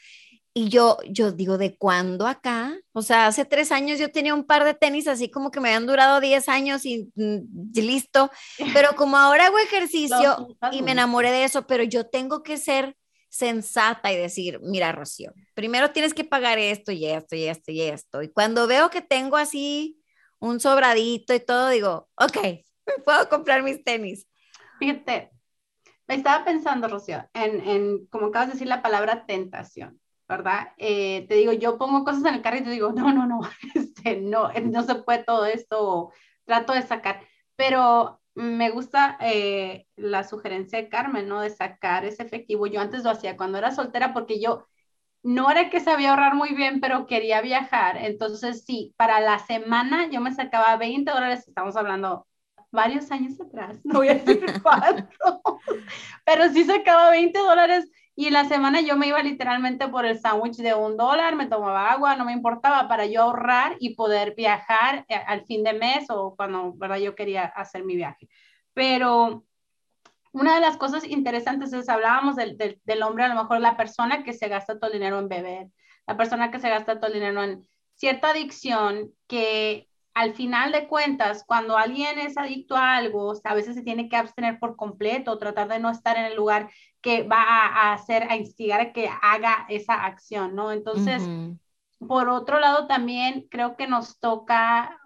[0.53, 2.77] Y yo, yo digo, ¿de cuándo acá?
[2.93, 5.69] O sea, hace tres años yo tenía un par de tenis así como que me
[5.69, 8.29] habían durado diez años y, mm, listo.
[8.73, 12.95] Pero como ahora hago ejercicio y me enamoré de eso, pero yo tengo que ser
[13.29, 17.81] sensata y decir, mira, Rocío, primero tienes que pagar esto y esto y esto y
[17.81, 18.21] esto.
[18.21, 19.99] Y cuando veo que tengo así
[20.39, 22.37] un sobradito y todo, digo, ok,
[23.05, 24.25] puedo comprar mis tenis.
[24.77, 25.31] Fíjate,
[26.07, 30.73] estaba pensando, Rocío, en, en, como acabas de decir la palabra tentación, ¿verdad?
[30.77, 33.41] Eh, te digo, yo pongo cosas en el carro y te digo, no, no, no,
[33.75, 36.11] este, no, no se puede todo esto,
[36.45, 37.21] trato de sacar,
[37.55, 41.39] pero me gusta eh, la sugerencia de Carmen, ¿no?
[41.39, 42.67] De sacar ese efectivo.
[42.67, 44.67] Yo antes lo hacía cuando era soltera porque yo
[45.23, 47.97] no era que sabía ahorrar muy bien, pero quería viajar.
[47.97, 52.27] Entonces, sí, para la semana yo me sacaba 20 dólares, estamos hablando
[52.75, 55.59] varios años atrás, no voy a decir cuánto,
[56.23, 60.19] pero sí sacaba 20 dólares y en la semana yo me iba literalmente por el
[60.19, 64.35] sándwich de un dólar, me tomaba agua, no me importaba para yo ahorrar y poder
[64.35, 66.97] viajar eh, al fin de mes o cuando, ¿verdad?
[66.97, 68.29] Yo quería hacer mi viaje.
[68.73, 69.43] Pero
[70.31, 73.75] una de las cosas interesantes es, hablábamos del, del, del hombre, a lo mejor la
[73.75, 75.67] persona que se gasta todo el dinero en beber,
[76.07, 80.87] la persona que se gasta todo el dinero en cierta adicción que al final de
[80.87, 85.37] cuentas, cuando alguien es adicto a algo, a veces se tiene que abstener por completo,
[85.37, 89.09] tratar de no estar en el lugar que va a, hacer, a instigar a que
[89.21, 90.71] haga esa acción, ¿no?
[90.71, 91.21] Entonces,
[91.99, 94.97] por otro lado, también creo que nos toca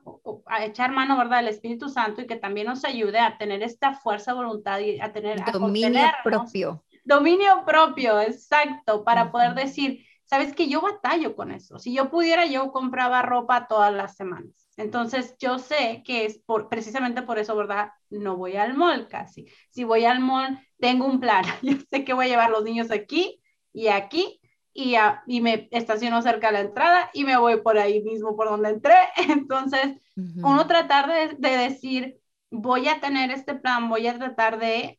[0.46, 3.96] a echar mano, ¿verdad?, del Espíritu Santo y que también nos ayude a tener esta
[3.96, 5.44] fuerza voluntad y a tener...
[5.52, 6.84] Dominio propio.
[7.04, 11.80] Dominio propio, exacto, para poder decir, sabes que yo batallo con eso.
[11.80, 16.70] Si yo pudiera, yo compraba ropa todas las semanas entonces, yo sé que es por,
[16.70, 17.92] precisamente por eso, ¿verdad?
[18.10, 19.46] No voy al mall casi.
[19.72, 21.44] Si voy al mall, tengo un plan.
[21.62, 23.42] Yo sé que voy a llevar los niños aquí
[23.74, 24.40] y aquí
[24.74, 24.96] y,
[25.28, 28.70] y me estaciono cerca de la entrada y me voy por ahí mismo por donde
[28.70, 28.96] entré.
[29.30, 34.96] Entonces, uno tratar de, de, decir, voy a tener este plan, voy a tratar de,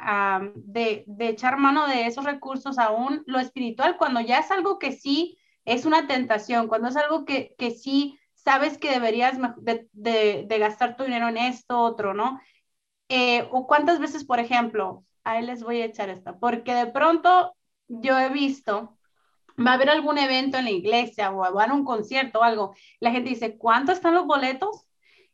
[0.57, 4.93] de, de echar mano de esos recursos aún lo espiritual, cuando ya es algo que
[4.93, 8.19] sí es una tentación, cuando es algo que, que sí
[8.51, 9.39] sabes que deberías
[9.93, 12.41] de, gastar tu dinero en esto, otro, ¿no?
[13.09, 17.55] Eh, o cuántas veces, por ejemplo, ahí les voy a echar esta, porque de pronto
[17.87, 18.99] yo he visto,
[19.57, 22.43] va a haber algún evento en la iglesia o va a haber un concierto o
[22.43, 24.85] algo, la gente dice, ¿cuánto están los boletos?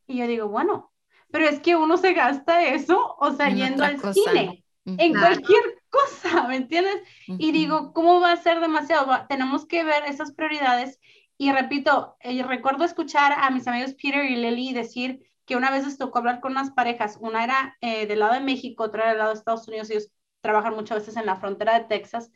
[0.06, 0.92] Y yo digo, bueno,
[1.30, 6.48] pero es que uno se gasta eso, o sea, yendo al cine, en cualquier cosa,
[6.48, 6.96] ¿me entiendes?
[7.26, 9.10] Y digo, ¿cómo va a ser demasiado?
[9.26, 11.00] tenemos que ver esas prioridades
[11.38, 15.84] y repito, eh, recuerdo escuchar a mis amigos Peter y Lily decir que una vez
[15.84, 19.18] les tocó hablar con unas parejas, una era eh, del lado de México, otra del
[19.18, 22.30] lado de Estados Unidos, ellos trabajan muchas veces en la frontera de Texas,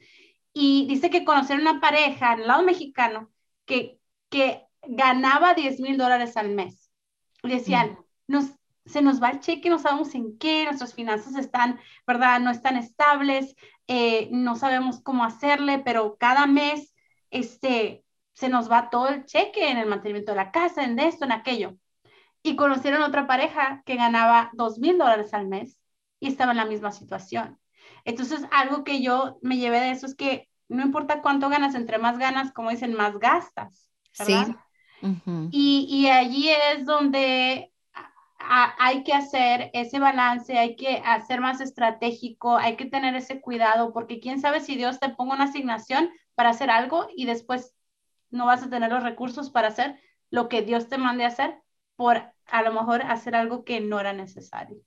[0.52, 3.30] y dice que conocieron una pareja en el lado mexicano
[3.64, 6.90] que, que ganaba 10 mil dólares al mes.
[7.42, 8.46] Decían, nos,
[8.84, 12.40] se nos va el cheque, no sabemos en qué, nuestras finanzas están, ¿verdad?
[12.40, 13.54] No están estables,
[13.86, 16.94] eh, no sabemos cómo hacerle, pero cada mes,
[17.30, 18.04] este,
[18.40, 21.32] se nos va todo el cheque en el mantenimiento de la casa, en esto, en
[21.32, 21.76] aquello.
[22.42, 25.78] Y conocieron otra pareja que ganaba dos mil dólares al mes
[26.20, 27.60] y estaba en la misma situación.
[28.06, 31.98] Entonces, algo que yo me llevé de eso es que no importa cuánto ganas, entre
[31.98, 33.90] más ganas, como dicen, más gastas.
[34.18, 34.56] ¿verdad?
[35.02, 35.08] Sí.
[35.50, 37.70] y, y, allí es donde
[38.38, 43.92] hay que hacer ese balance, hay que hacer más estratégico, hay que tener ese cuidado,
[43.92, 47.74] porque quién sabe si Dios te ponga una asignación para hacer algo y después
[48.30, 49.98] no vas a tener los recursos para hacer
[50.30, 51.54] lo que Dios te mande a hacer
[51.96, 54.78] por a lo mejor hacer algo que no era necesario.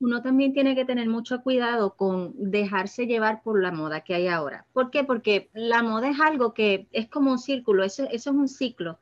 [0.00, 4.26] Uno también tiene que tener mucho cuidado con dejarse llevar por la moda que hay
[4.26, 4.66] ahora.
[4.72, 5.04] ¿Por qué?
[5.04, 8.98] Porque la moda es algo que es como un círculo, eso, eso es un ciclo.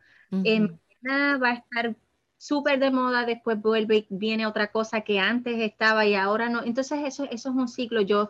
[1.42, 1.96] va a estar
[2.36, 6.62] súper de moda, después vuelve, viene otra cosa que antes estaba y ahora no.
[6.64, 8.02] Entonces eso, eso es un ciclo.
[8.02, 8.28] Yo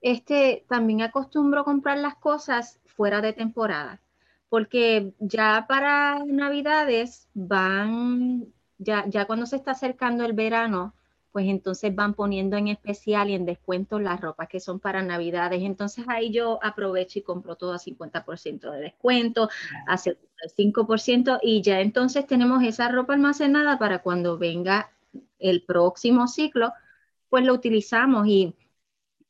[0.00, 4.00] este, también acostumbro comprar las cosas fuera de temporada
[4.50, 10.92] porque ya para Navidades van, ya, ya cuando se está acercando el verano,
[11.32, 15.62] pues entonces van poniendo en especial y en descuento las ropas que son para Navidades.
[15.62, 19.48] Entonces ahí yo aprovecho y compro todo a 50% de descuento,
[19.86, 24.90] hace el 5% y ya entonces tenemos esa ropa almacenada para cuando venga
[25.38, 26.72] el próximo ciclo,
[27.28, 28.56] pues lo utilizamos y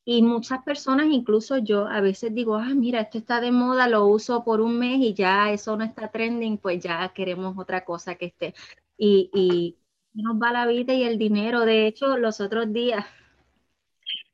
[0.04, 4.06] y muchas personas, incluso yo, a veces digo, ah, mira, esto está de moda, lo
[4.06, 8.14] uso por un mes y ya eso no está trending, pues ya queremos otra cosa
[8.14, 8.54] que esté.
[8.96, 9.76] Y, y
[10.14, 11.60] nos va la vida y el dinero.
[11.60, 13.04] De hecho, los otros días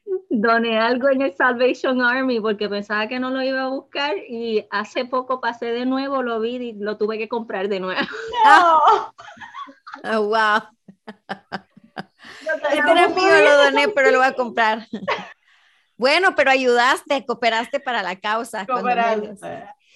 [0.31, 4.67] doné algo en el Salvation Army porque pensaba que no lo iba a buscar y
[4.71, 8.01] hace poco pasé de nuevo, lo vi y lo tuve que comprar de nuevo.
[8.45, 8.81] No.
[10.05, 10.63] oh, wow.
[12.41, 14.87] Este era mío, lo doné, pero lo voy a comprar.
[15.97, 18.67] Bueno, pero ayudaste, cooperaste para la causa.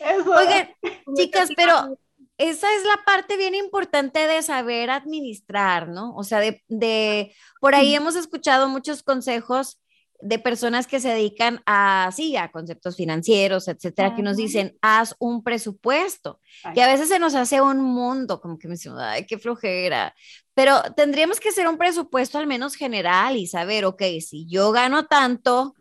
[0.00, 0.70] Oigan,
[1.14, 1.98] chicas, pero
[2.38, 6.14] esa es la parte bien importante de saber administrar, ¿no?
[6.16, 9.80] O sea, de, de por ahí hemos escuchado muchos consejos
[10.22, 15.14] de personas que se dedican a, sí, a conceptos financieros, etcétera, que nos dicen, haz
[15.18, 16.40] un presupuesto,
[16.74, 20.14] que a veces se nos hace un mundo, como que me dicen, ay, qué flojera,
[20.54, 25.06] pero tendríamos que hacer un presupuesto al menos general y saber, ok, si yo gano
[25.06, 25.74] tanto,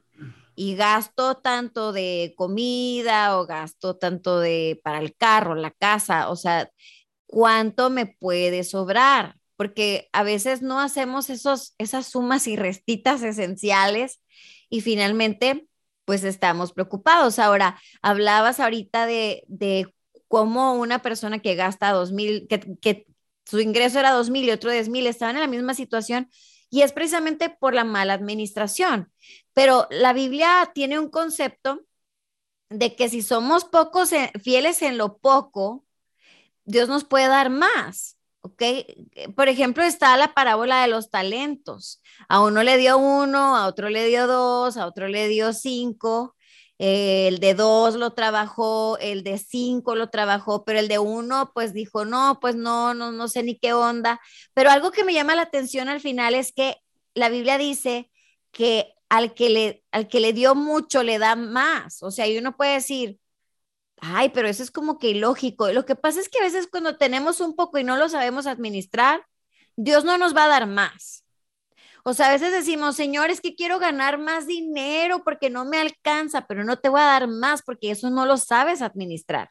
[0.62, 6.36] y gasto tanto de comida o gasto tanto de para el carro, la casa, o
[6.36, 6.70] sea,
[7.28, 9.38] ¿cuánto me puede sobrar?
[9.56, 14.20] Porque a veces no hacemos esos, esas sumas y restitas esenciales
[14.70, 15.66] y finalmente
[16.04, 17.40] pues estamos preocupados.
[17.40, 19.88] Ahora, hablabas ahorita de, de
[20.28, 23.06] cómo una persona que gasta dos mil, que, que
[23.46, 26.30] su ingreso era dos mil y otro diez mil, estaban en la misma situación
[26.70, 29.12] y es precisamente por la mala administración.
[29.54, 31.82] Pero la Biblia tiene un concepto
[32.70, 35.86] de que si somos pocos fieles en lo poco,
[36.66, 38.18] Dios nos puede dar más.
[38.42, 38.64] ¿ok?
[39.36, 42.02] Por ejemplo, está la parábola de los talentos.
[42.28, 46.36] A uno le dio uno, a otro le dio dos, a otro le dio cinco.
[46.80, 51.74] El de dos lo trabajó, el de cinco lo trabajó, pero el de uno pues
[51.74, 54.22] dijo, no, pues no, no, no sé ni qué onda.
[54.54, 56.78] Pero algo que me llama la atención al final es que
[57.14, 58.10] la Biblia dice
[58.52, 62.02] que al que le, al que le dio mucho le da más.
[62.02, 63.20] O sea, y uno puede decir,
[63.98, 65.72] ay, pero eso es como que ilógico.
[65.72, 68.48] Lo que pasa es que a veces cuando tenemos un poco y no lo sabemos
[68.48, 69.26] administrar,
[69.76, 71.26] Dios no nos va a dar más.
[72.04, 75.78] O sea, a veces decimos, Señor, es que quiero ganar más dinero porque no me
[75.78, 79.50] alcanza, pero no te voy a dar más porque eso no lo sabes administrar.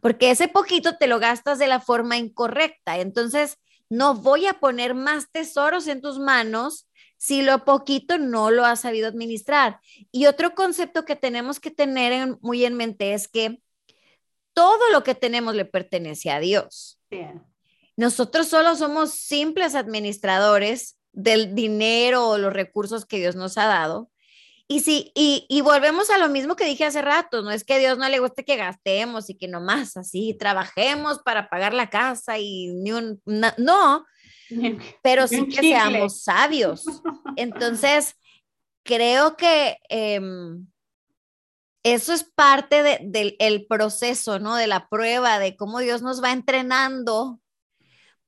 [0.00, 2.98] Porque ese poquito te lo gastas de la forma incorrecta.
[2.98, 8.64] Entonces, no voy a poner más tesoros en tus manos si lo poquito no lo
[8.64, 9.80] has sabido administrar.
[10.10, 13.62] Y otro concepto que tenemos que tener muy en mente es que
[14.54, 17.00] todo lo que tenemos le pertenece a Dios.
[17.96, 24.10] Nosotros solo somos simples administradores del dinero o los recursos que Dios nos ha dado.
[24.68, 27.78] Y, si, y, volvemos a lo mismo que dije hace rato, no es que a
[27.78, 32.38] Dios no le guste que gastemos y que nomás así trabajemos para pagar la casa
[32.38, 34.06] y ni un, no,
[35.02, 36.84] pero sí que seamos sabios.
[37.36, 38.14] Entonces,
[38.82, 40.66] creo que em,
[41.82, 44.56] eso es parte del proceso, ¿no?
[44.56, 47.41] De la prueba, de cómo Dios nos va entrenando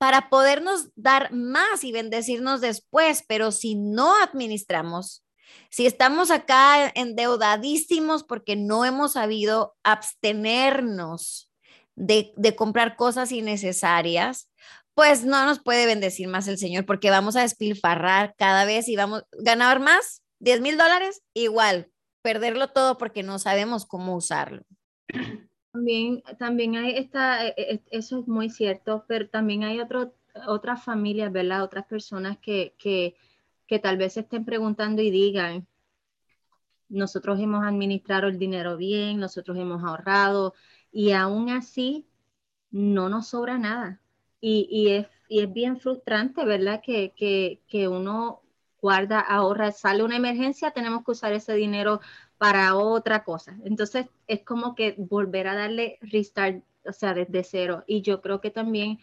[0.04, 5.24] para podernos dar más y bendecirnos después, pero si no administramos,
[5.70, 11.50] si estamos acá endeudadísimos porque no hemos sabido abstenernos
[11.96, 14.50] de, comprar cosas innecesarias,
[14.92, 18.96] pues no nos puede bendecir más el Señor porque vamos a despilfarrar cada vez y
[18.96, 21.90] vamos a ganar más, 10 mil dólares, igual,
[22.20, 24.64] perderlo todo porque no sabemos cómo usarlo.
[25.74, 30.14] También, también hay esta, e, e, eso es muy cierto, pero también hay otro,
[30.46, 31.64] otras familias, ¿verdad?
[31.64, 33.16] Otras personas que, que,
[33.66, 35.66] que tal vez estén preguntando y digan,
[36.88, 40.54] nosotros hemos administrado el dinero bien, nosotros hemos ahorrado
[40.92, 42.06] y aún así
[42.70, 44.00] no nos sobra nada.
[44.40, 46.82] Y, es, es, bien frustrante, ¿verdad?
[46.84, 47.14] Que,
[47.66, 48.42] que, uno
[48.80, 52.00] guarda, ahorra, sale una emergencia, tenemos que usar ese dinero
[52.38, 53.56] para otra cosa.
[53.64, 57.84] Entonces es como que volver a darle restart, o sea, desde cero.
[57.86, 58.98] Y yo creo que también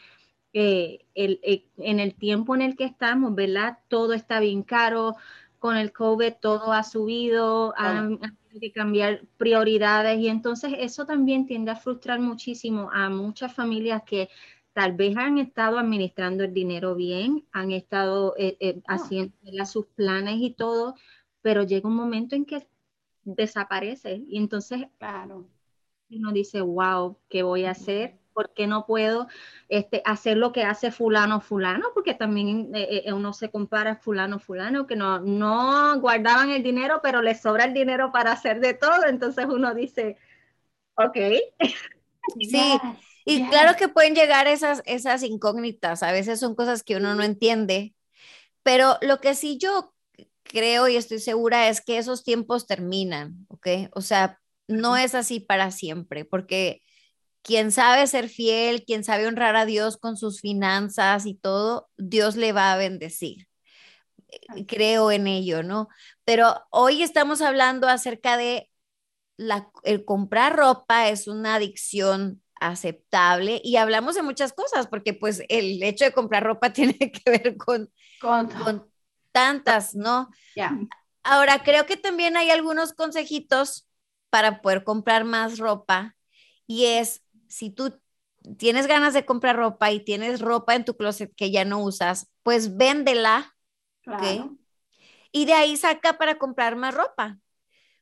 [0.54, 3.80] eh, el, eh, en el tiempo en el que estamos, ¿verdad?
[3.88, 5.16] Todo está bien caro,
[5.62, 8.20] con el COVID todo ha subido, han,
[8.60, 14.28] que cambiar prioridades y entonces eso también tiende a frustrar muchísimo a muchas familias que
[14.74, 18.96] tal vez han estado administrando el dinero bien, han estado eh, eh, ah.
[18.96, 19.36] haciendo
[19.68, 20.96] sus planes y todo,
[21.44, 22.68] pero llega un momento en que
[23.24, 25.48] desaparece y entonces claro.
[26.10, 28.22] uno dice, wow, ¿qué voy a hacer?
[28.34, 29.28] ¿por qué no puedo
[29.70, 31.88] este, hacer lo que hace fulano, fulano?
[31.94, 37.00] Porque también eh, eh, uno se compara fulano, fulano, que no, no guardaban el dinero,
[37.04, 39.06] pero les sobra el dinero para hacer de todo.
[39.08, 40.18] Entonces uno dice,
[40.96, 41.18] ok.
[42.40, 42.80] Sí,
[43.26, 47.24] y claro que pueden llegar esas, esas incógnitas, a veces son cosas que uno no
[47.24, 47.96] entiende,
[48.64, 49.91] pero lo que sí yo
[50.52, 53.68] creo y estoy segura es que esos tiempos terminan, ¿ok?
[53.94, 56.82] O sea, no es así para siempre, porque
[57.42, 62.36] quien sabe ser fiel, quien sabe honrar a Dios con sus finanzas y todo, Dios
[62.36, 63.48] le va a bendecir.
[64.30, 65.88] Eh, creo en ello, ¿no?
[66.24, 68.70] Pero hoy estamos hablando acerca de
[69.38, 75.42] la, el comprar ropa es una adicción aceptable y hablamos de muchas cosas porque pues
[75.50, 77.92] el hecho de comprar ropa tiene que ver con,
[78.22, 78.91] con,
[79.32, 80.30] tantas, ¿no?
[80.56, 80.78] Ya.
[81.24, 83.88] Ahora, creo que también hay algunos consejitos
[84.30, 86.16] para poder comprar más ropa
[86.66, 88.00] y es si tú
[88.58, 92.32] tienes ganas de comprar ropa y tienes ropa en tu closet que ya no usas,
[92.44, 93.56] pues véndela.
[95.32, 97.38] Y de ahí saca para comprar más ropa.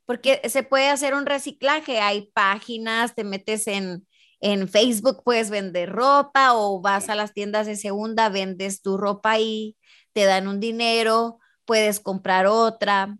[0.06, 2.00] Porque se puede hacer un reciclaje.
[2.00, 4.08] Hay páginas, te metes en,
[4.40, 9.32] en Facebook, puedes vender ropa o vas a las tiendas de segunda, vendes tu ropa
[9.32, 9.78] ahí,
[10.20, 13.18] te dan un dinero, puedes comprar otra.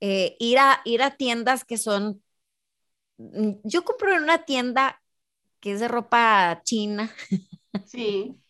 [0.00, 2.22] Eh, ir, a, ir a tiendas que son
[3.16, 5.00] mm, yo compro en una tienda
[5.60, 7.10] que es de ropa china.
[7.86, 8.36] Sí.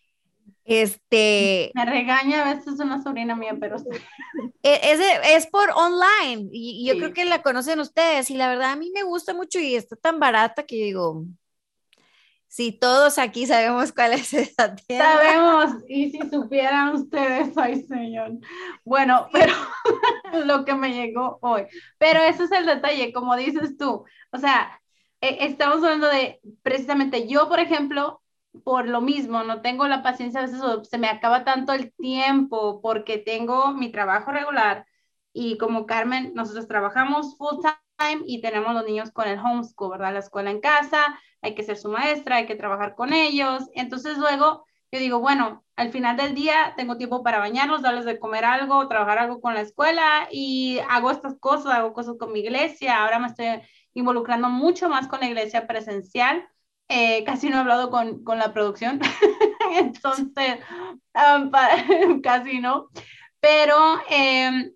[0.64, 1.72] Este.
[1.74, 3.76] Me regaña a veces una sobrina mía, pero
[4.62, 8.70] e, Es, es, por online y, yo creo que la conocen ustedes y la verdad
[8.70, 11.24] a mí me gusta mucho y está tan barata que yo digo,
[12.52, 15.14] si todos aquí sabemos cuál es esa tienda.
[15.14, 18.32] Sabemos, y si supieran ustedes, ay señor.
[18.84, 19.54] Bueno, pero
[20.44, 21.62] lo que me llegó hoy.
[21.96, 24.04] Pero ese es el detalle, como dices tú.
[24.32, 24.82] O sea,
[25.22, 28.20] e, estamos hablando de precisamente yo, por ejemplo,
[28.64, 32.82] por lo mismo, no tengo la paciencia, a veces se me acaba tanto el tiempo
[32.82, 34.84] porque tengo mi trabajo regular
[35.32, 37.60] y como Carmen, nosotros trabajamos full
[37.96, 40.12] time y tenemos los niños con el homeschool, ¿verdad?
[40.12, 43.64] La escuela en casa, hay que ser su maestra, hay que trabajar con ellos.
[43.74, 48.18] Entonces luego yo digo, bueno, al final del día tengo tiempo para bañarlos, darles de
[48.18, 52.40] comer algo, trabajar algo con la escuela y hago estas cosas, hago cosas con mi
[52.40, 53.46] iglesia, ahora me estoy
[53.94, 56.46] involucrando mucho más con la iglesia presencial.
[56.88, 59.00] Eh, casi no he hablado con, con la producción,
[59.76, 60.58] entonces
[62.22, 62.88] casi no,
[63.40, 64.72] pero em,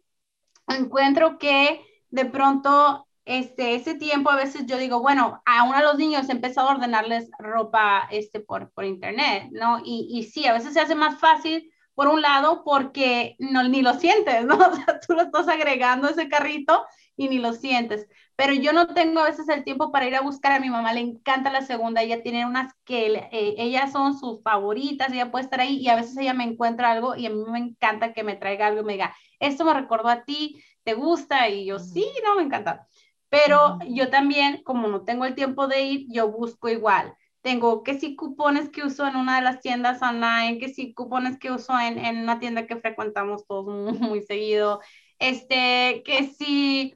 [0.69, 5.85] encuentro que de pronto este, ese tiempo a veces yo digo, bueno, a uno de
[5.85, 9.81] los niños he empezado a ordenarles ropa este, por, por internet, ¿no?
[9.85, 13.83] Y, y sí, a veces se hace más fácil por un lado porque no, ni
[13.83, 14.57] lo sientes, ¿no?
[14.57, 18.07] O sea, tú lo estás agregando a ese carrito y ni lo sientes
[18.37, 20.93] pero yo no tengo a veces el tiempo para ir a buscar a mi mamá,
[20.93, 25.45] le encanta la segunda, ella tiene unas que eh, ellas son sus favoritas, ella puede
[25.45, 28.23] estar ahí y a veces ella me encuentra algo y a mí me encanta que
[28.25, 31.49] me traiga algo y me diga, esto me recordó a ti, ¿te gusta?
[31.49, 32.87] Y yo, sí, no, me encanta.
[33.29, 37.15] Pero yo también, como no tengo el tiempo de ir, yo busco igual.
[37.43, 41.39] Tengo que si cupones que uso en una de las tiendas online, que si cupones
[41.39, 43.67] que uso en, en una tienda que frecuentamos todos
[43.99, 44.81] muy, muy seguido,
[45.19, 46.95] este, que si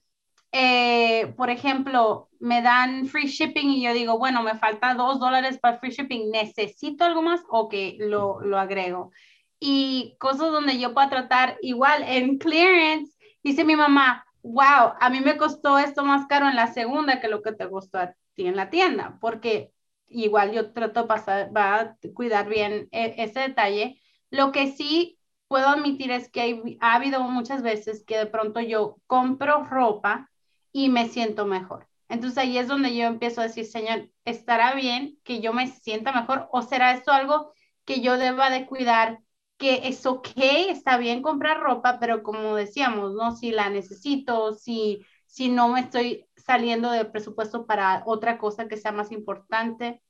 [0.53, 5.59] eh, por ejemplo, me dan free shipping y yo digo, bueno, me falta dos dólares
[5.59, 7.43] para free shipping, ¿necesito algo más?
[7.49, 9.13] o que lo, lo agrego.
[9.61, 15.21] Y cosas donde yo pueda tratar igual en clearance, dice mi mamá, wow, a mí
[15.21, 18.47] me costó esto más caro en la segunda que lo que te costó a ti
[18.47, 19.73] en la tienda, porque
[20.09, 24.01] igual yo trato pasar, va a cuidar bien e, ese detalle.
[24.31, 25.19] Lo que sí
[25.49, 30.31] puedo admitir es que ha habido muchas veces que de pronto yo compro ropa
[30.73, 31.89] y me siento mejor.
[32.09, 36.13] Entonces ahí es donde yo empiezo a decir, Señor, ¿estará bien que yo me sienta
[36.13, 37.53] mejor o será esto algo
[37.85, 39.21] que yo deba de cuidar?
[39.61, 40.29] Que es ok,
[40.71, 43.37] está bien comprar ropa, pero como decíamos, ¿no?
[43.37, 48.79] Si la necesito, si, si no me estoy saliendo del presupuesto para otra cosa que
[48.79, 50.03] sea más importante.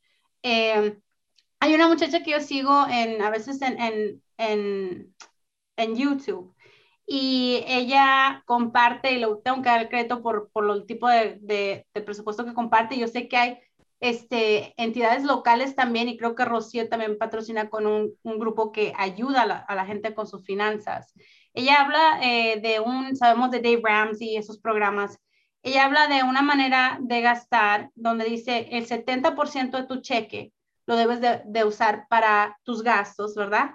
[0.44, 0.98] Eh,
[1.60, 5.14] hay una muchacha que yo sigo en, a veces en, en, en,
[5.76, 6.54] en YouTube
[7.06, 11.38] y ella comparte, y lo tengo que dar el crédito por, por el tipo de,
[11.42, 12.98] de, de, presupuesto que comparte.
[12.98, 13.58] Yo sé que hay
[14.00, 19.42] este, entidades locales también, y creo que Rocío también patrocina con un, grupo que ayuda
[19.42, 21.14] a la, gente con sus finanzas.
[21.54, 25.18] Ella habla eh, de un, sabemos de Dave Ramsey esos programas,
[25.62, 30.52] ella habla de una manera de gastar donde dice el 70% de tu cheque
[30.86, 33.70] lo debes de, de, usar para tus gastos, ¿verdad?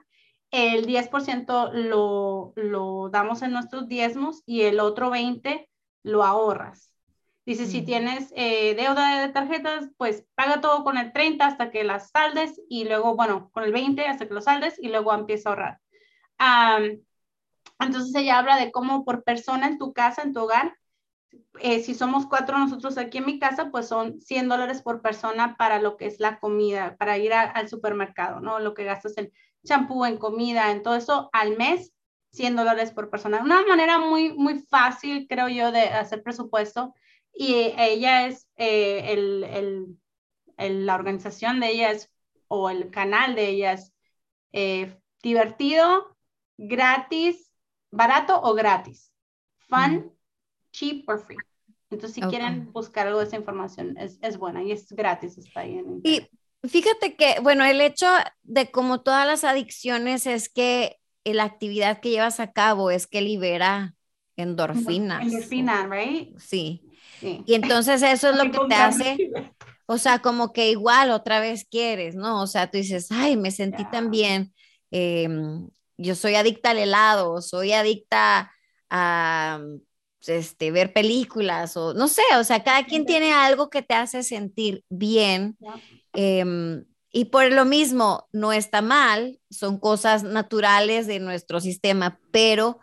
[0.51, 5.67] El 10% lo, lo damos en nuestros diezmos y el otro 20%
[6.03, 6.94] lo ahorras.
[7.45, 11.83] Dice, si tienes eh, deuda de tarjetas, pues paga todo con el 30 hasta que
[11.83, 15.49] las saldes y luego, bueno, con el 20 hasta que lo saldes y luego empieza
[15.49, 15.79] a ahorrar.
[16.39, 16.99] Um,
[17.79, 20.75] entonces ella habla de cómo por persona en tu casa, en tu hogar,
[21.59, 25.55] eh, si somos cuatro nosotros aquí en mi casa, pues son 100 dólares por persona
[25.55, 28.59] para lo que es la comida, para ir a, al supermercado, ¿no?
[28.59, 29.31] Lo que gastas en
[29.63, 31.93] champú, en comida, en todo eso al mes,
[32.31, 33.41] 100 dólares por persona.
[33.43, 36.93] Una manera muy, muy fácil, creo yo, de hacer presupuesto
[37.35, 39.97] y ella es, eh, el, el,
[40.57, 42.09] el, la organización de ella es,
[42.47, 43.93] o el canal de ella es
[44.53, 46.15] eh, divertido,
[46.57, 47.51] gratis,
[47.91, 49.11] barato o gratis.
[49.57, 50.11] Fun, mm.
[50.71, 51.37] cheap or free.
[51.89, 52.39] Entonces, si okay.
[52.39, 56.01] quieren buscar algo de esa información, es, es, buena y es gratis, está ahí en
[56.03, 56.27] Y
[56.67, 58.07] fíjate que, bueno, el hecho
[58.43, 63.21] de como todas las adicciones es que la actividad que llevas a cabo es que
[63.21, 63.95] libera
[64.37, 65.23] endorfinas.
[65.23, 66.37] Endorfina, right?
[66.37, 66.84] Sí.
[67.21, 69.17] Y entonces eso es lo que te hace,
[69.85, 72.41] o sea, como que igual otra vez quieres, ¿no?
[72.41, 74.53] O sea, tú dices, ay, me sentí tan bien,
[74.91, 75.27] eh,
[75.97, 78.51] yo soy adicta al helado, soy adicta
[78.89, 79.61] a
[80.25, 84.23] este, ver películas, o no sé, o sea, cada quien tiene algo que te hace
[84.23, 85.57] sentir bien.
[86.13, 86.43] Eh,
[87.17, 92.79] y por lo mismo, no está mal, son cosas naturales de nuestro sistema, pero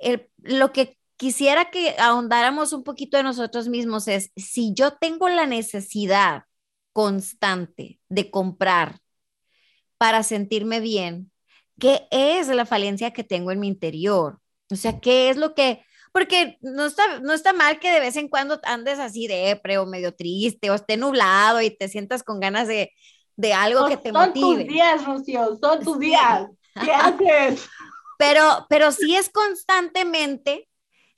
[0.00, 5.28] el, lo que quisiera que ahondáramos un poquito de nosotros mismos es, si yo tengo
[5.28, 6.46] la necesidad
[6.92, 8.98] constante de comprar
[9.98, 11.30] para sentirme bien,
[11.78, 14.40] ¿qué es la falencia que tengo en mi interior?
[14.68, 15.84] O sea, ¿qué es lo que...
[16.10, 19.86] Porque no está, no está mal que de vez en cuando andes así de o
[19.86, 22.90] medio triste o esté nublado y te sientas con ganas de,
[23.36, 24.40] de algo no, que te motive.
[24.40, 26.48] Son tus días, Rocío, son tus días.
[26.84, 27.68] ¿Qué haces?
[28.18, 30.68] Pero, pero si es constantemente,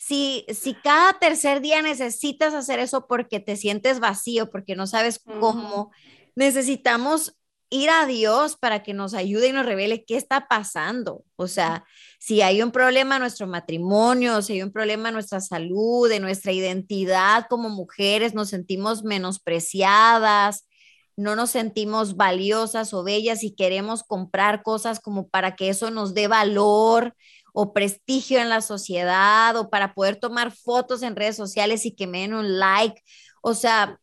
[0.06, 5.18] si, si cada tercer día necesitas hacer eso porque te sientes vacío, porque no sabes
[5.40, 5.92] cómo,
[6.34, 7.38] necesitamos
[7.70, 11.24] ir a Dios para que nos ayude y nos revele qué está pasando.
[11.36, 11.86] O sea,
[12.18, 16.20] si hay un problema en nuestro matrimonio, si hay un problema en nuestra salud, en
[16.20, 20.68] nuestra identidad como mujeres, nos sentimos menospreciadas,
[21.16, 26.12] no nos sentimos valiosas o bellas y queremos comprar cosas como para que eso nos
[26.12, 27.16] dé valor
[27.56, 32.08] o prestigio en la sociedad o para poder tomar fotos en redes sociales y que
[32.08, 33.00] me den un like.
[33.42, 34.00] O sea,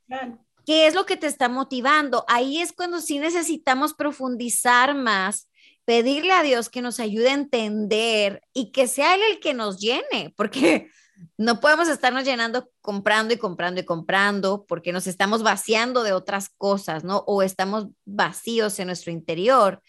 [0.65, 2.23] ¿qué es lo que te está motivando?
[2.29, 5.49] Ahí es cuando sí necesitamos profundizar más,
[5.83, 9.81] pedirle a Dios que nos ayude a entender y que sea Él el que nos
[9.81, 10.89] llene, porque
[11.37, 16.47] no podemos estarnos llenando comprando y comprando y comprando porque nos estamos vaciando de otras
[16.47, 17.25] cosas, ¿no?
[17.27, 19.81] O estamos vacíos en nuestro interior.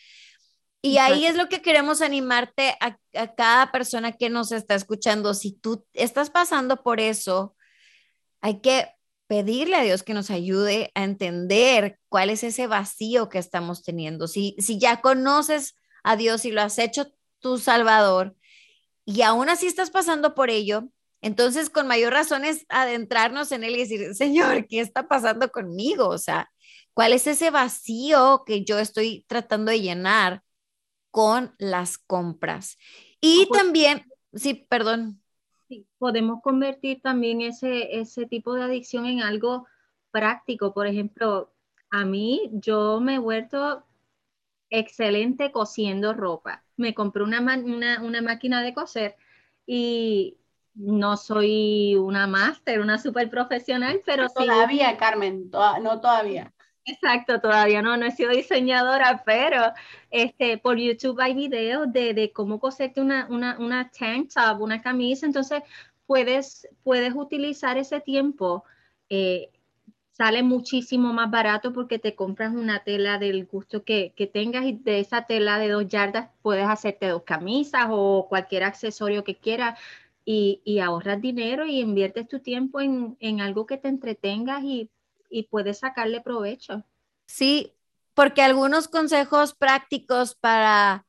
[0.84, 5.32] Y ahí es lo que queremos animarte a, a, cada persona que nos está escuchando.
[5.32, 7.54] Si tú estás pasando por eso,
[8.40, 8.88] hay que
[9.28, 14.26] pedirle a Dios que nos ayude a entender cuál es ese vacío que estamos teniendo.
[14.26, 17.06] Si, si ya conoces a Dios y lo has hecho
[17.38, 18.36] tu Salvador
[19.04, 20.88] y aún así estás pasando por ello,
[21.22, 26.08] entonces con mayor razón es adentrarnos en Él y decir, Señor, ¿qué está pasando conmigo?
[26.08, 26.50] O sea,
[26.92, 30.42] ¿cuál es ese vacío que yo estoy tratando de llenar?
[31.12, 32.78] Con las compras.
[33.20, 34.04] Y pues, también,
[34.34, 35.22] sí, perdón.
[35.68, 39.68] Sí, podemos convertir también ese, ese tipo de adicción en algo
[40.10, 40.74] práctico.
[40.74, 41.52] Por ejemplo,
[41.90, 43.84] a mí yo me he vuelto
[44.70, 46.64] excelente cosiendo ropa.
[46.76, 49.16] Me compré una, una, una máquina de coser
[49.66, 50.38] y
[50.74, 54.96] no soy una máster, una super profesional, pero todavía, sí.
[54.96, 56.52] Carmen, to no todavía.
[56.84, 59.72] Exacto, todavía no, no he sido diseñadora, pero
[60.10, 64.82] este, por YouTube hay videos de, de cómo coserte una, una, una tank top, una
[64.82, 65.62] camisa, entonces
[66.06, 68.64] puedes, puedes utilizar ese tiempo,
[69.08, 69.50] eh,
[70.10, 74.72] sale muchísimo más barato porque te compras una tela del gusto que, que tengas y
[74.72, 79.78] de esa tela de dos yardas puedes hacerte dos camisas o cualquier accesorio que quieras
[80.24, 84.90] y, ahorras dinero y inviertes tu tiempo en, algo que te entretengas y,
[85.32, 86.84] y puedes sacarle provecho.
[87.26, 87.72] Sí,
[88.14, 91.06] porque algunos consejos prácticos para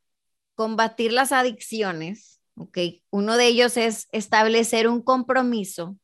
[0.55, 2.78] combatir las adicciones, ¿ok?
[3.09, 5.97] Uno de ellos es establecer un compromiso,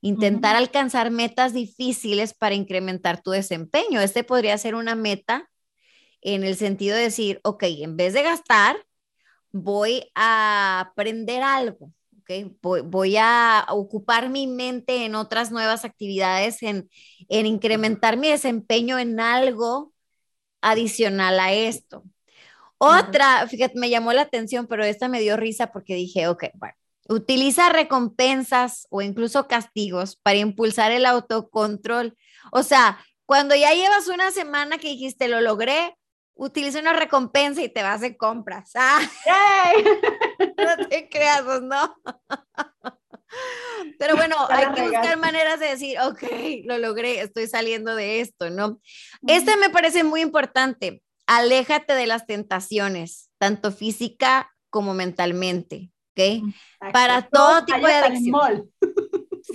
[0.00, 4.00] intentar alcanzar metas difíciles para incrementar tu desempeño.
[4.00, 5.48] Este podría ser una meta
[6.22, 8.76] en el sentido de decir, ok, en vez de gastar,
[9.52, 11.92] voy a aprender algo,
[12.30, 12.84] ¿ok?
[12.84, 16.88] Voy, a ocupar mi mente en otras nuevas actividades, en,
[17.28, 19.92] en incrementar mi desempeño en algo
[20.60, 22.04] adicional a esto.
[22.78, 26.74] Otra, fíjate, me llamó la atención, pero esta me dio risa porque dije, ok, bueno,
[27.08, 32.16] utiliza recompensas o incluso castigos para impulsar el autocontrol.
[32.52, 35.94] O sea, cuando ya llevas una semana que dijiste, lo logré,
[36.40, 38.70] utiliza una recompensa y te vas de compras.
[38.74, 39.00] Ah,
[40.56, 41.94] no te creas, ¿no?
[43.98, 46.22] Pero bueno, hay que buscar maneras de decir, ok,
[46.64, 48.80] lo logré, estoy saliendo de esto, ¿no?
[49.26, 56.42] Este me parece muy importante aléjate de las tentaciones, tanto física como mentalmente, ¿ok?
[56.92, 58.68] Para todo tipo de adicción.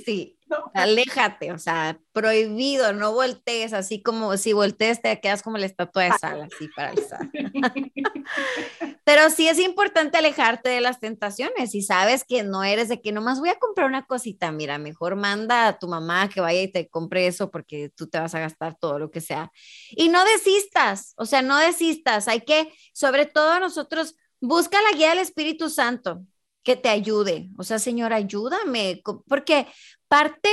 [0.05, 0.34] Sí,
[0.73, 6.03] aléjate, o sea, prohibido, no voltees, así como si voltees te quedas como la estatua
[6.03, 7.29] de sal, así paralizada.
[9.03, 13.11] Pero sí es importante alejarte de las tentaciones y sabes que no eres de que
[13.11, 16.71] nomás voy a comprar una cosita, mira, mejor manda a tu mamá que vaya y
[16.71, 19.51] te compre eso porque tú te vas a gastar todo lo que sea.
[19.91, 25.09] Y no desistas, o sea, no desistas, hay que, sobre todo nosotros, busca la guía
[25.09, 26.21] del Espíritu Santo
[26.65, 27.47] que te ayude.
[27.57, 29.67] O sea, Señor, ayúdame, porque
[30.09, 30.49] parte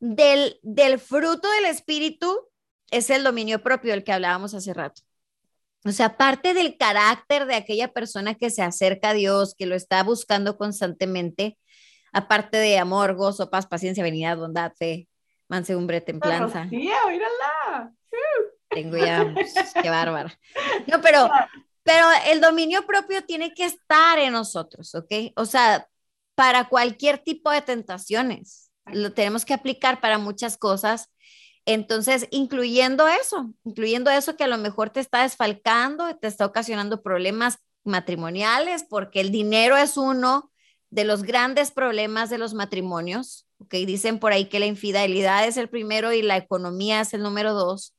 [0.00, 2.48] del, del fruto del Espíritu
[2.90, 5.02] es el dominio propio del que hablábamos hace rato.
[5.84, 9.74] O sea, parte del carácter de aquella persona que se acerca a Dios, que lo
[9.74, 11.58] está buscando constantemente,
[12.12, 15.08] aparte de amor, gozo, paz, paciencia, benignidad, bondad, fe,
[15.48, 16.66] mansedumbre, templanza.
[16.70, 17.92] Sí, mírala.
[18.70, 19.34] Tengo ya,
[19.82, 20.32] qué bárbara.
[20.86, 21.28] No, pero,
[21.82, 25.32] pero el dominio propio tiene que estar en nosotros, ¿ok?
[25.36, 25.88] O sea,
[26.34, 31.10] para cualquier tipo de tentaciones lo tenemos que aplicar para muchas cosas.
[31.64, 37.02] Entonces, incluyendo eso, incluyendo eso que a lo mejor te está desfalcando, te está ocasionando
[37.02, 40.50] problemas matrimoniales, porque el dinero es uno
[40.90, 43.46] de los grandes problemas de los matrimonios.
[43.58, 43.74] ¿ok?
[43.86, 47.54] Dicen por ahí que la infidelidad es el primero y la economía es el número
[47.54, 47.96] dos.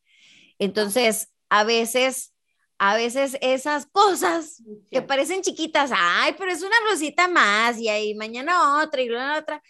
[0.59, 2.32] Entonces, a veces,
[2.77, 4.61] a veces esas cosas
[4.91, 9.39] que parecen chiquitas, ay, pero es una blusita más y ahí mañana otra y luego
[9.39, 9.61] otra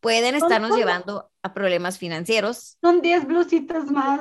[0.00, 2.76] pueden estarnos llevando a problemas financieros.
[2.80, 4.20] Son 10 blusitas más.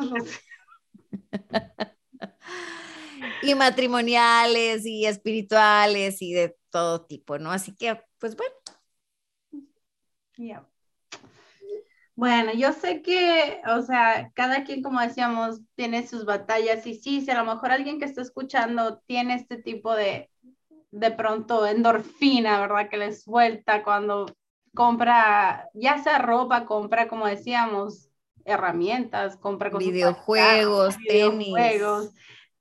[3.41, 7.51] y matrimoniales y espirituales y de todo tipo, ¿no?
[7.51, 8.55] Así que, pues bueno.
[12.17, 17.21] Bueno, yo sé que, o sea, cada quien, como decíamos, tiene sus batallas y sí,
[17.21, 20.27] si a lo mejor alguien que está escuchando tiene este tipo de,
[20.89, 22.89] de pronto, endorfina, ¿verdad?
[22.89, 24.25] Que les suelta cuando
[24.73, 28.09] compra, ya sea ropa, compra, como decíamos,
[28.45, 31.37] herramientas, compra videojuegos, tenis.
[31.37, 32.13] Videojuegos,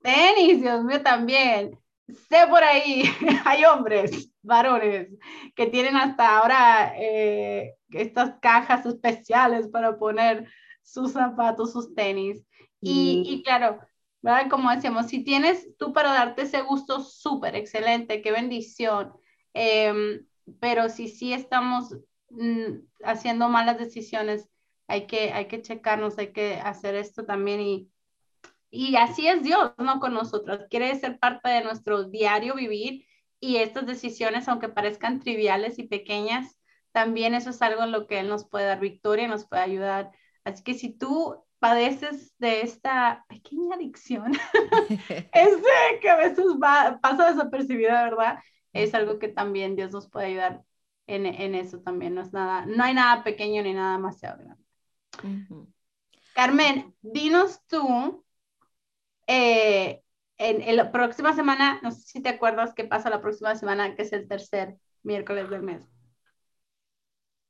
[0.03, 1.79] tenis, Dios mío, también.
[2.07, 3.03] Sé por ahí,
[3.45, 5.09] hay hombres, varones,
[5.55, 10.47] que tienen hasta ahora eh, estas cajas especiales para poner
[10.81, 12.45] sus zapatos, sus tenis.
[12.79, 13.79] Y, y claro,
[14.21, 14.49] ¿verdad?
[14.49, 19.13] Como decíamos, si tienes tú para darte ese gusto súper excelente, qué bendición.
[19.53, 20.21] Eh,
[20.59, 21.95] pero si sí estamos
[22.29, 24.49] mm, haciendo malas decisiones,
[24.87, 27.91] hay que, hay que checarnos, hay que hacer esto también y,
[28.69, 29.99] y así es Dios, ¿no?
[29.99, 30.61] Con nosotros.
[30.69, 33.05] Quiere ser parte de nuestro diario vivir
[33.39, 36.57] y estas decisiones, aunque parezcan triviales y pequeñas,
[36.91, 40.11] también eso es algo en lo que Él nos puede dar victoria, nos puede ayudar.
[40.43, 44.33] Así que si tú padeces de esta pequeña adicción,
[45.33, 48.39] ese que a veces va, pasa desapercibida, ¿verdad?
[48.73, 50.63] es algo que también Dios nos puede ayudar
[51.07, 52.15] en, en eso también.
[52.15, 54.63] No, es nada, no hay nada pequeño ni nada demasiado grande.
[56.33, 58.23] Carmen, dinos tú,
[59.27, 60.01] eh,
[60.37, 64.03] en, la próxima semana, no sé si te acuerdas qué pasa la próxima semana, que
[64.03, 65.87] es el tercer miércoles del mes.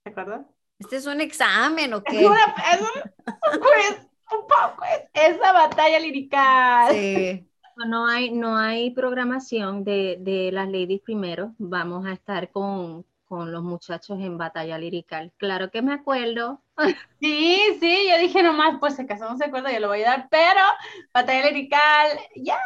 [0.04, 0.46] ¿Te acuerdas?
[0.80, 2.20] Este es un examen, ¿o qué?
[2.20, 6.94] Es, una, es un, quiz, un poco, es, esa batalla lirical.
[6.94, 7.48] Sí
[7.86, 11.54] no hay, no hay programación de, de, las ladies primero.
[11.58, 15.34] Vamos a estar con, con, los muchachos en batalla lirical.
[15.38, 16.62] Claro que me acuerdo.
[17.20, 20.10] Sí, sí, yo dije nomás, pues si acaso no se acuerda, yo lo voy a
[20.10, 20.62] dar, pero
[21.12, 22.60] batalla lirical, ya,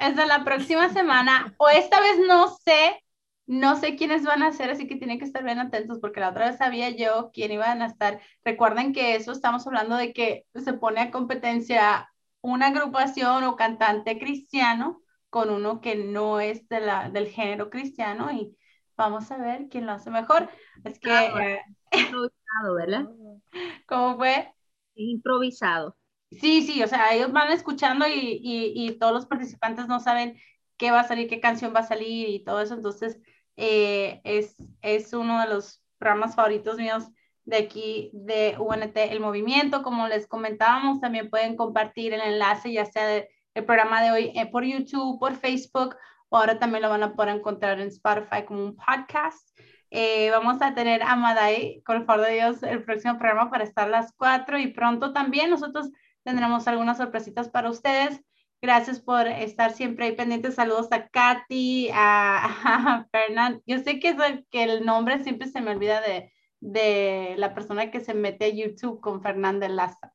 [0.00, 1.54] es de la próxima semana.
[1.58, 3.00] O esta vez no sé
[3.46, 6.30] No sé quiénes van a ser, así que tienen que estar bien atentos porque la
[6.30, 8.20] otra vez sabía yo quién iban a estar.
[8.44, 14.18] Recuerden que eso estamos hablando de que se pone a competencia una agrupación o cantante
[14.18, 18.56] cristiano con uno que no es de la, del género cristiano y
[18.96, 20.48] vamos a ver quién lo hace mejor.
[20.84, 21.10] Es que...
[21.10, 21.60] Eh,
[21.92, 23.08] improvisado, ¿verdad?
[23.86, 24.52] ¿Cómo fue?
[24.94, 25.96] Improvisado.
[26.30, 30.36] Sí, sí, o sea, ellos van escuchando y, y, todos los participantes no saben
[30.76, 32.74] qué va a salir, qué canción va a salir y todo eso.
[32.74, 33.20] Entonces,
[33.56, 37.04] eh, es, es uno de los programas favoritos míos
[37.44, 39.82] de aquí de UNT El Movimiento.
[39.82, 43.28] Como les comentábamos, también pueden compartir el enlace, ya sea del
[43.64, 45.96] programa de hoy eh, por YouTube, por Facebook,
[46.28, 49.48] o ahora también lo van a poder encontrar en Spotify como un podcast.
[49.90, 53.64] Eh, vamos a tener a Madai, con el favor de Dios, el próximo programa para
[53.64, 55.90] estar a las 4 y pronto también nosotros
[56.24, 58.20] tendremos algunas sorpresitas para ustedes.
[58.60, 60.54] Gracias por estar siempre ahí pendientes.
[60.54, 63.60] Saludos a Katy, a, Fernand.
[63.66, 67.90] Yo sé que, el, que el nombre siempre se me olvida de, de la persona
[67.90, 70.12] que se mete a YouTube con Fernanda Laza.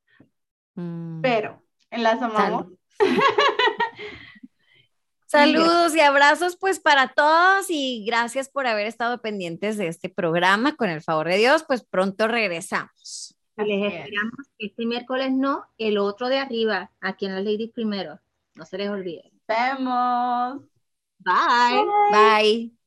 [0.75, 1.21] Mm.
[1.21, 2.67] Pero las amamos.
[5.29, 10.75] Saludos y abrazos pues para todos y gracias por haber estado pendientes de este programa.
[10.75, 13.35] Con el favor de Dios, pues pronto regresamos.
[13.55, 18.19] Les esperamos este miércoles no, el otro de arriba, aquí en la Lady primero.
[18.55, 19.31] No se les olvide.
[19.47, 20.63] Vemos.
[21.19, 21.85] Bye.
[22.11, 22.78] Bye.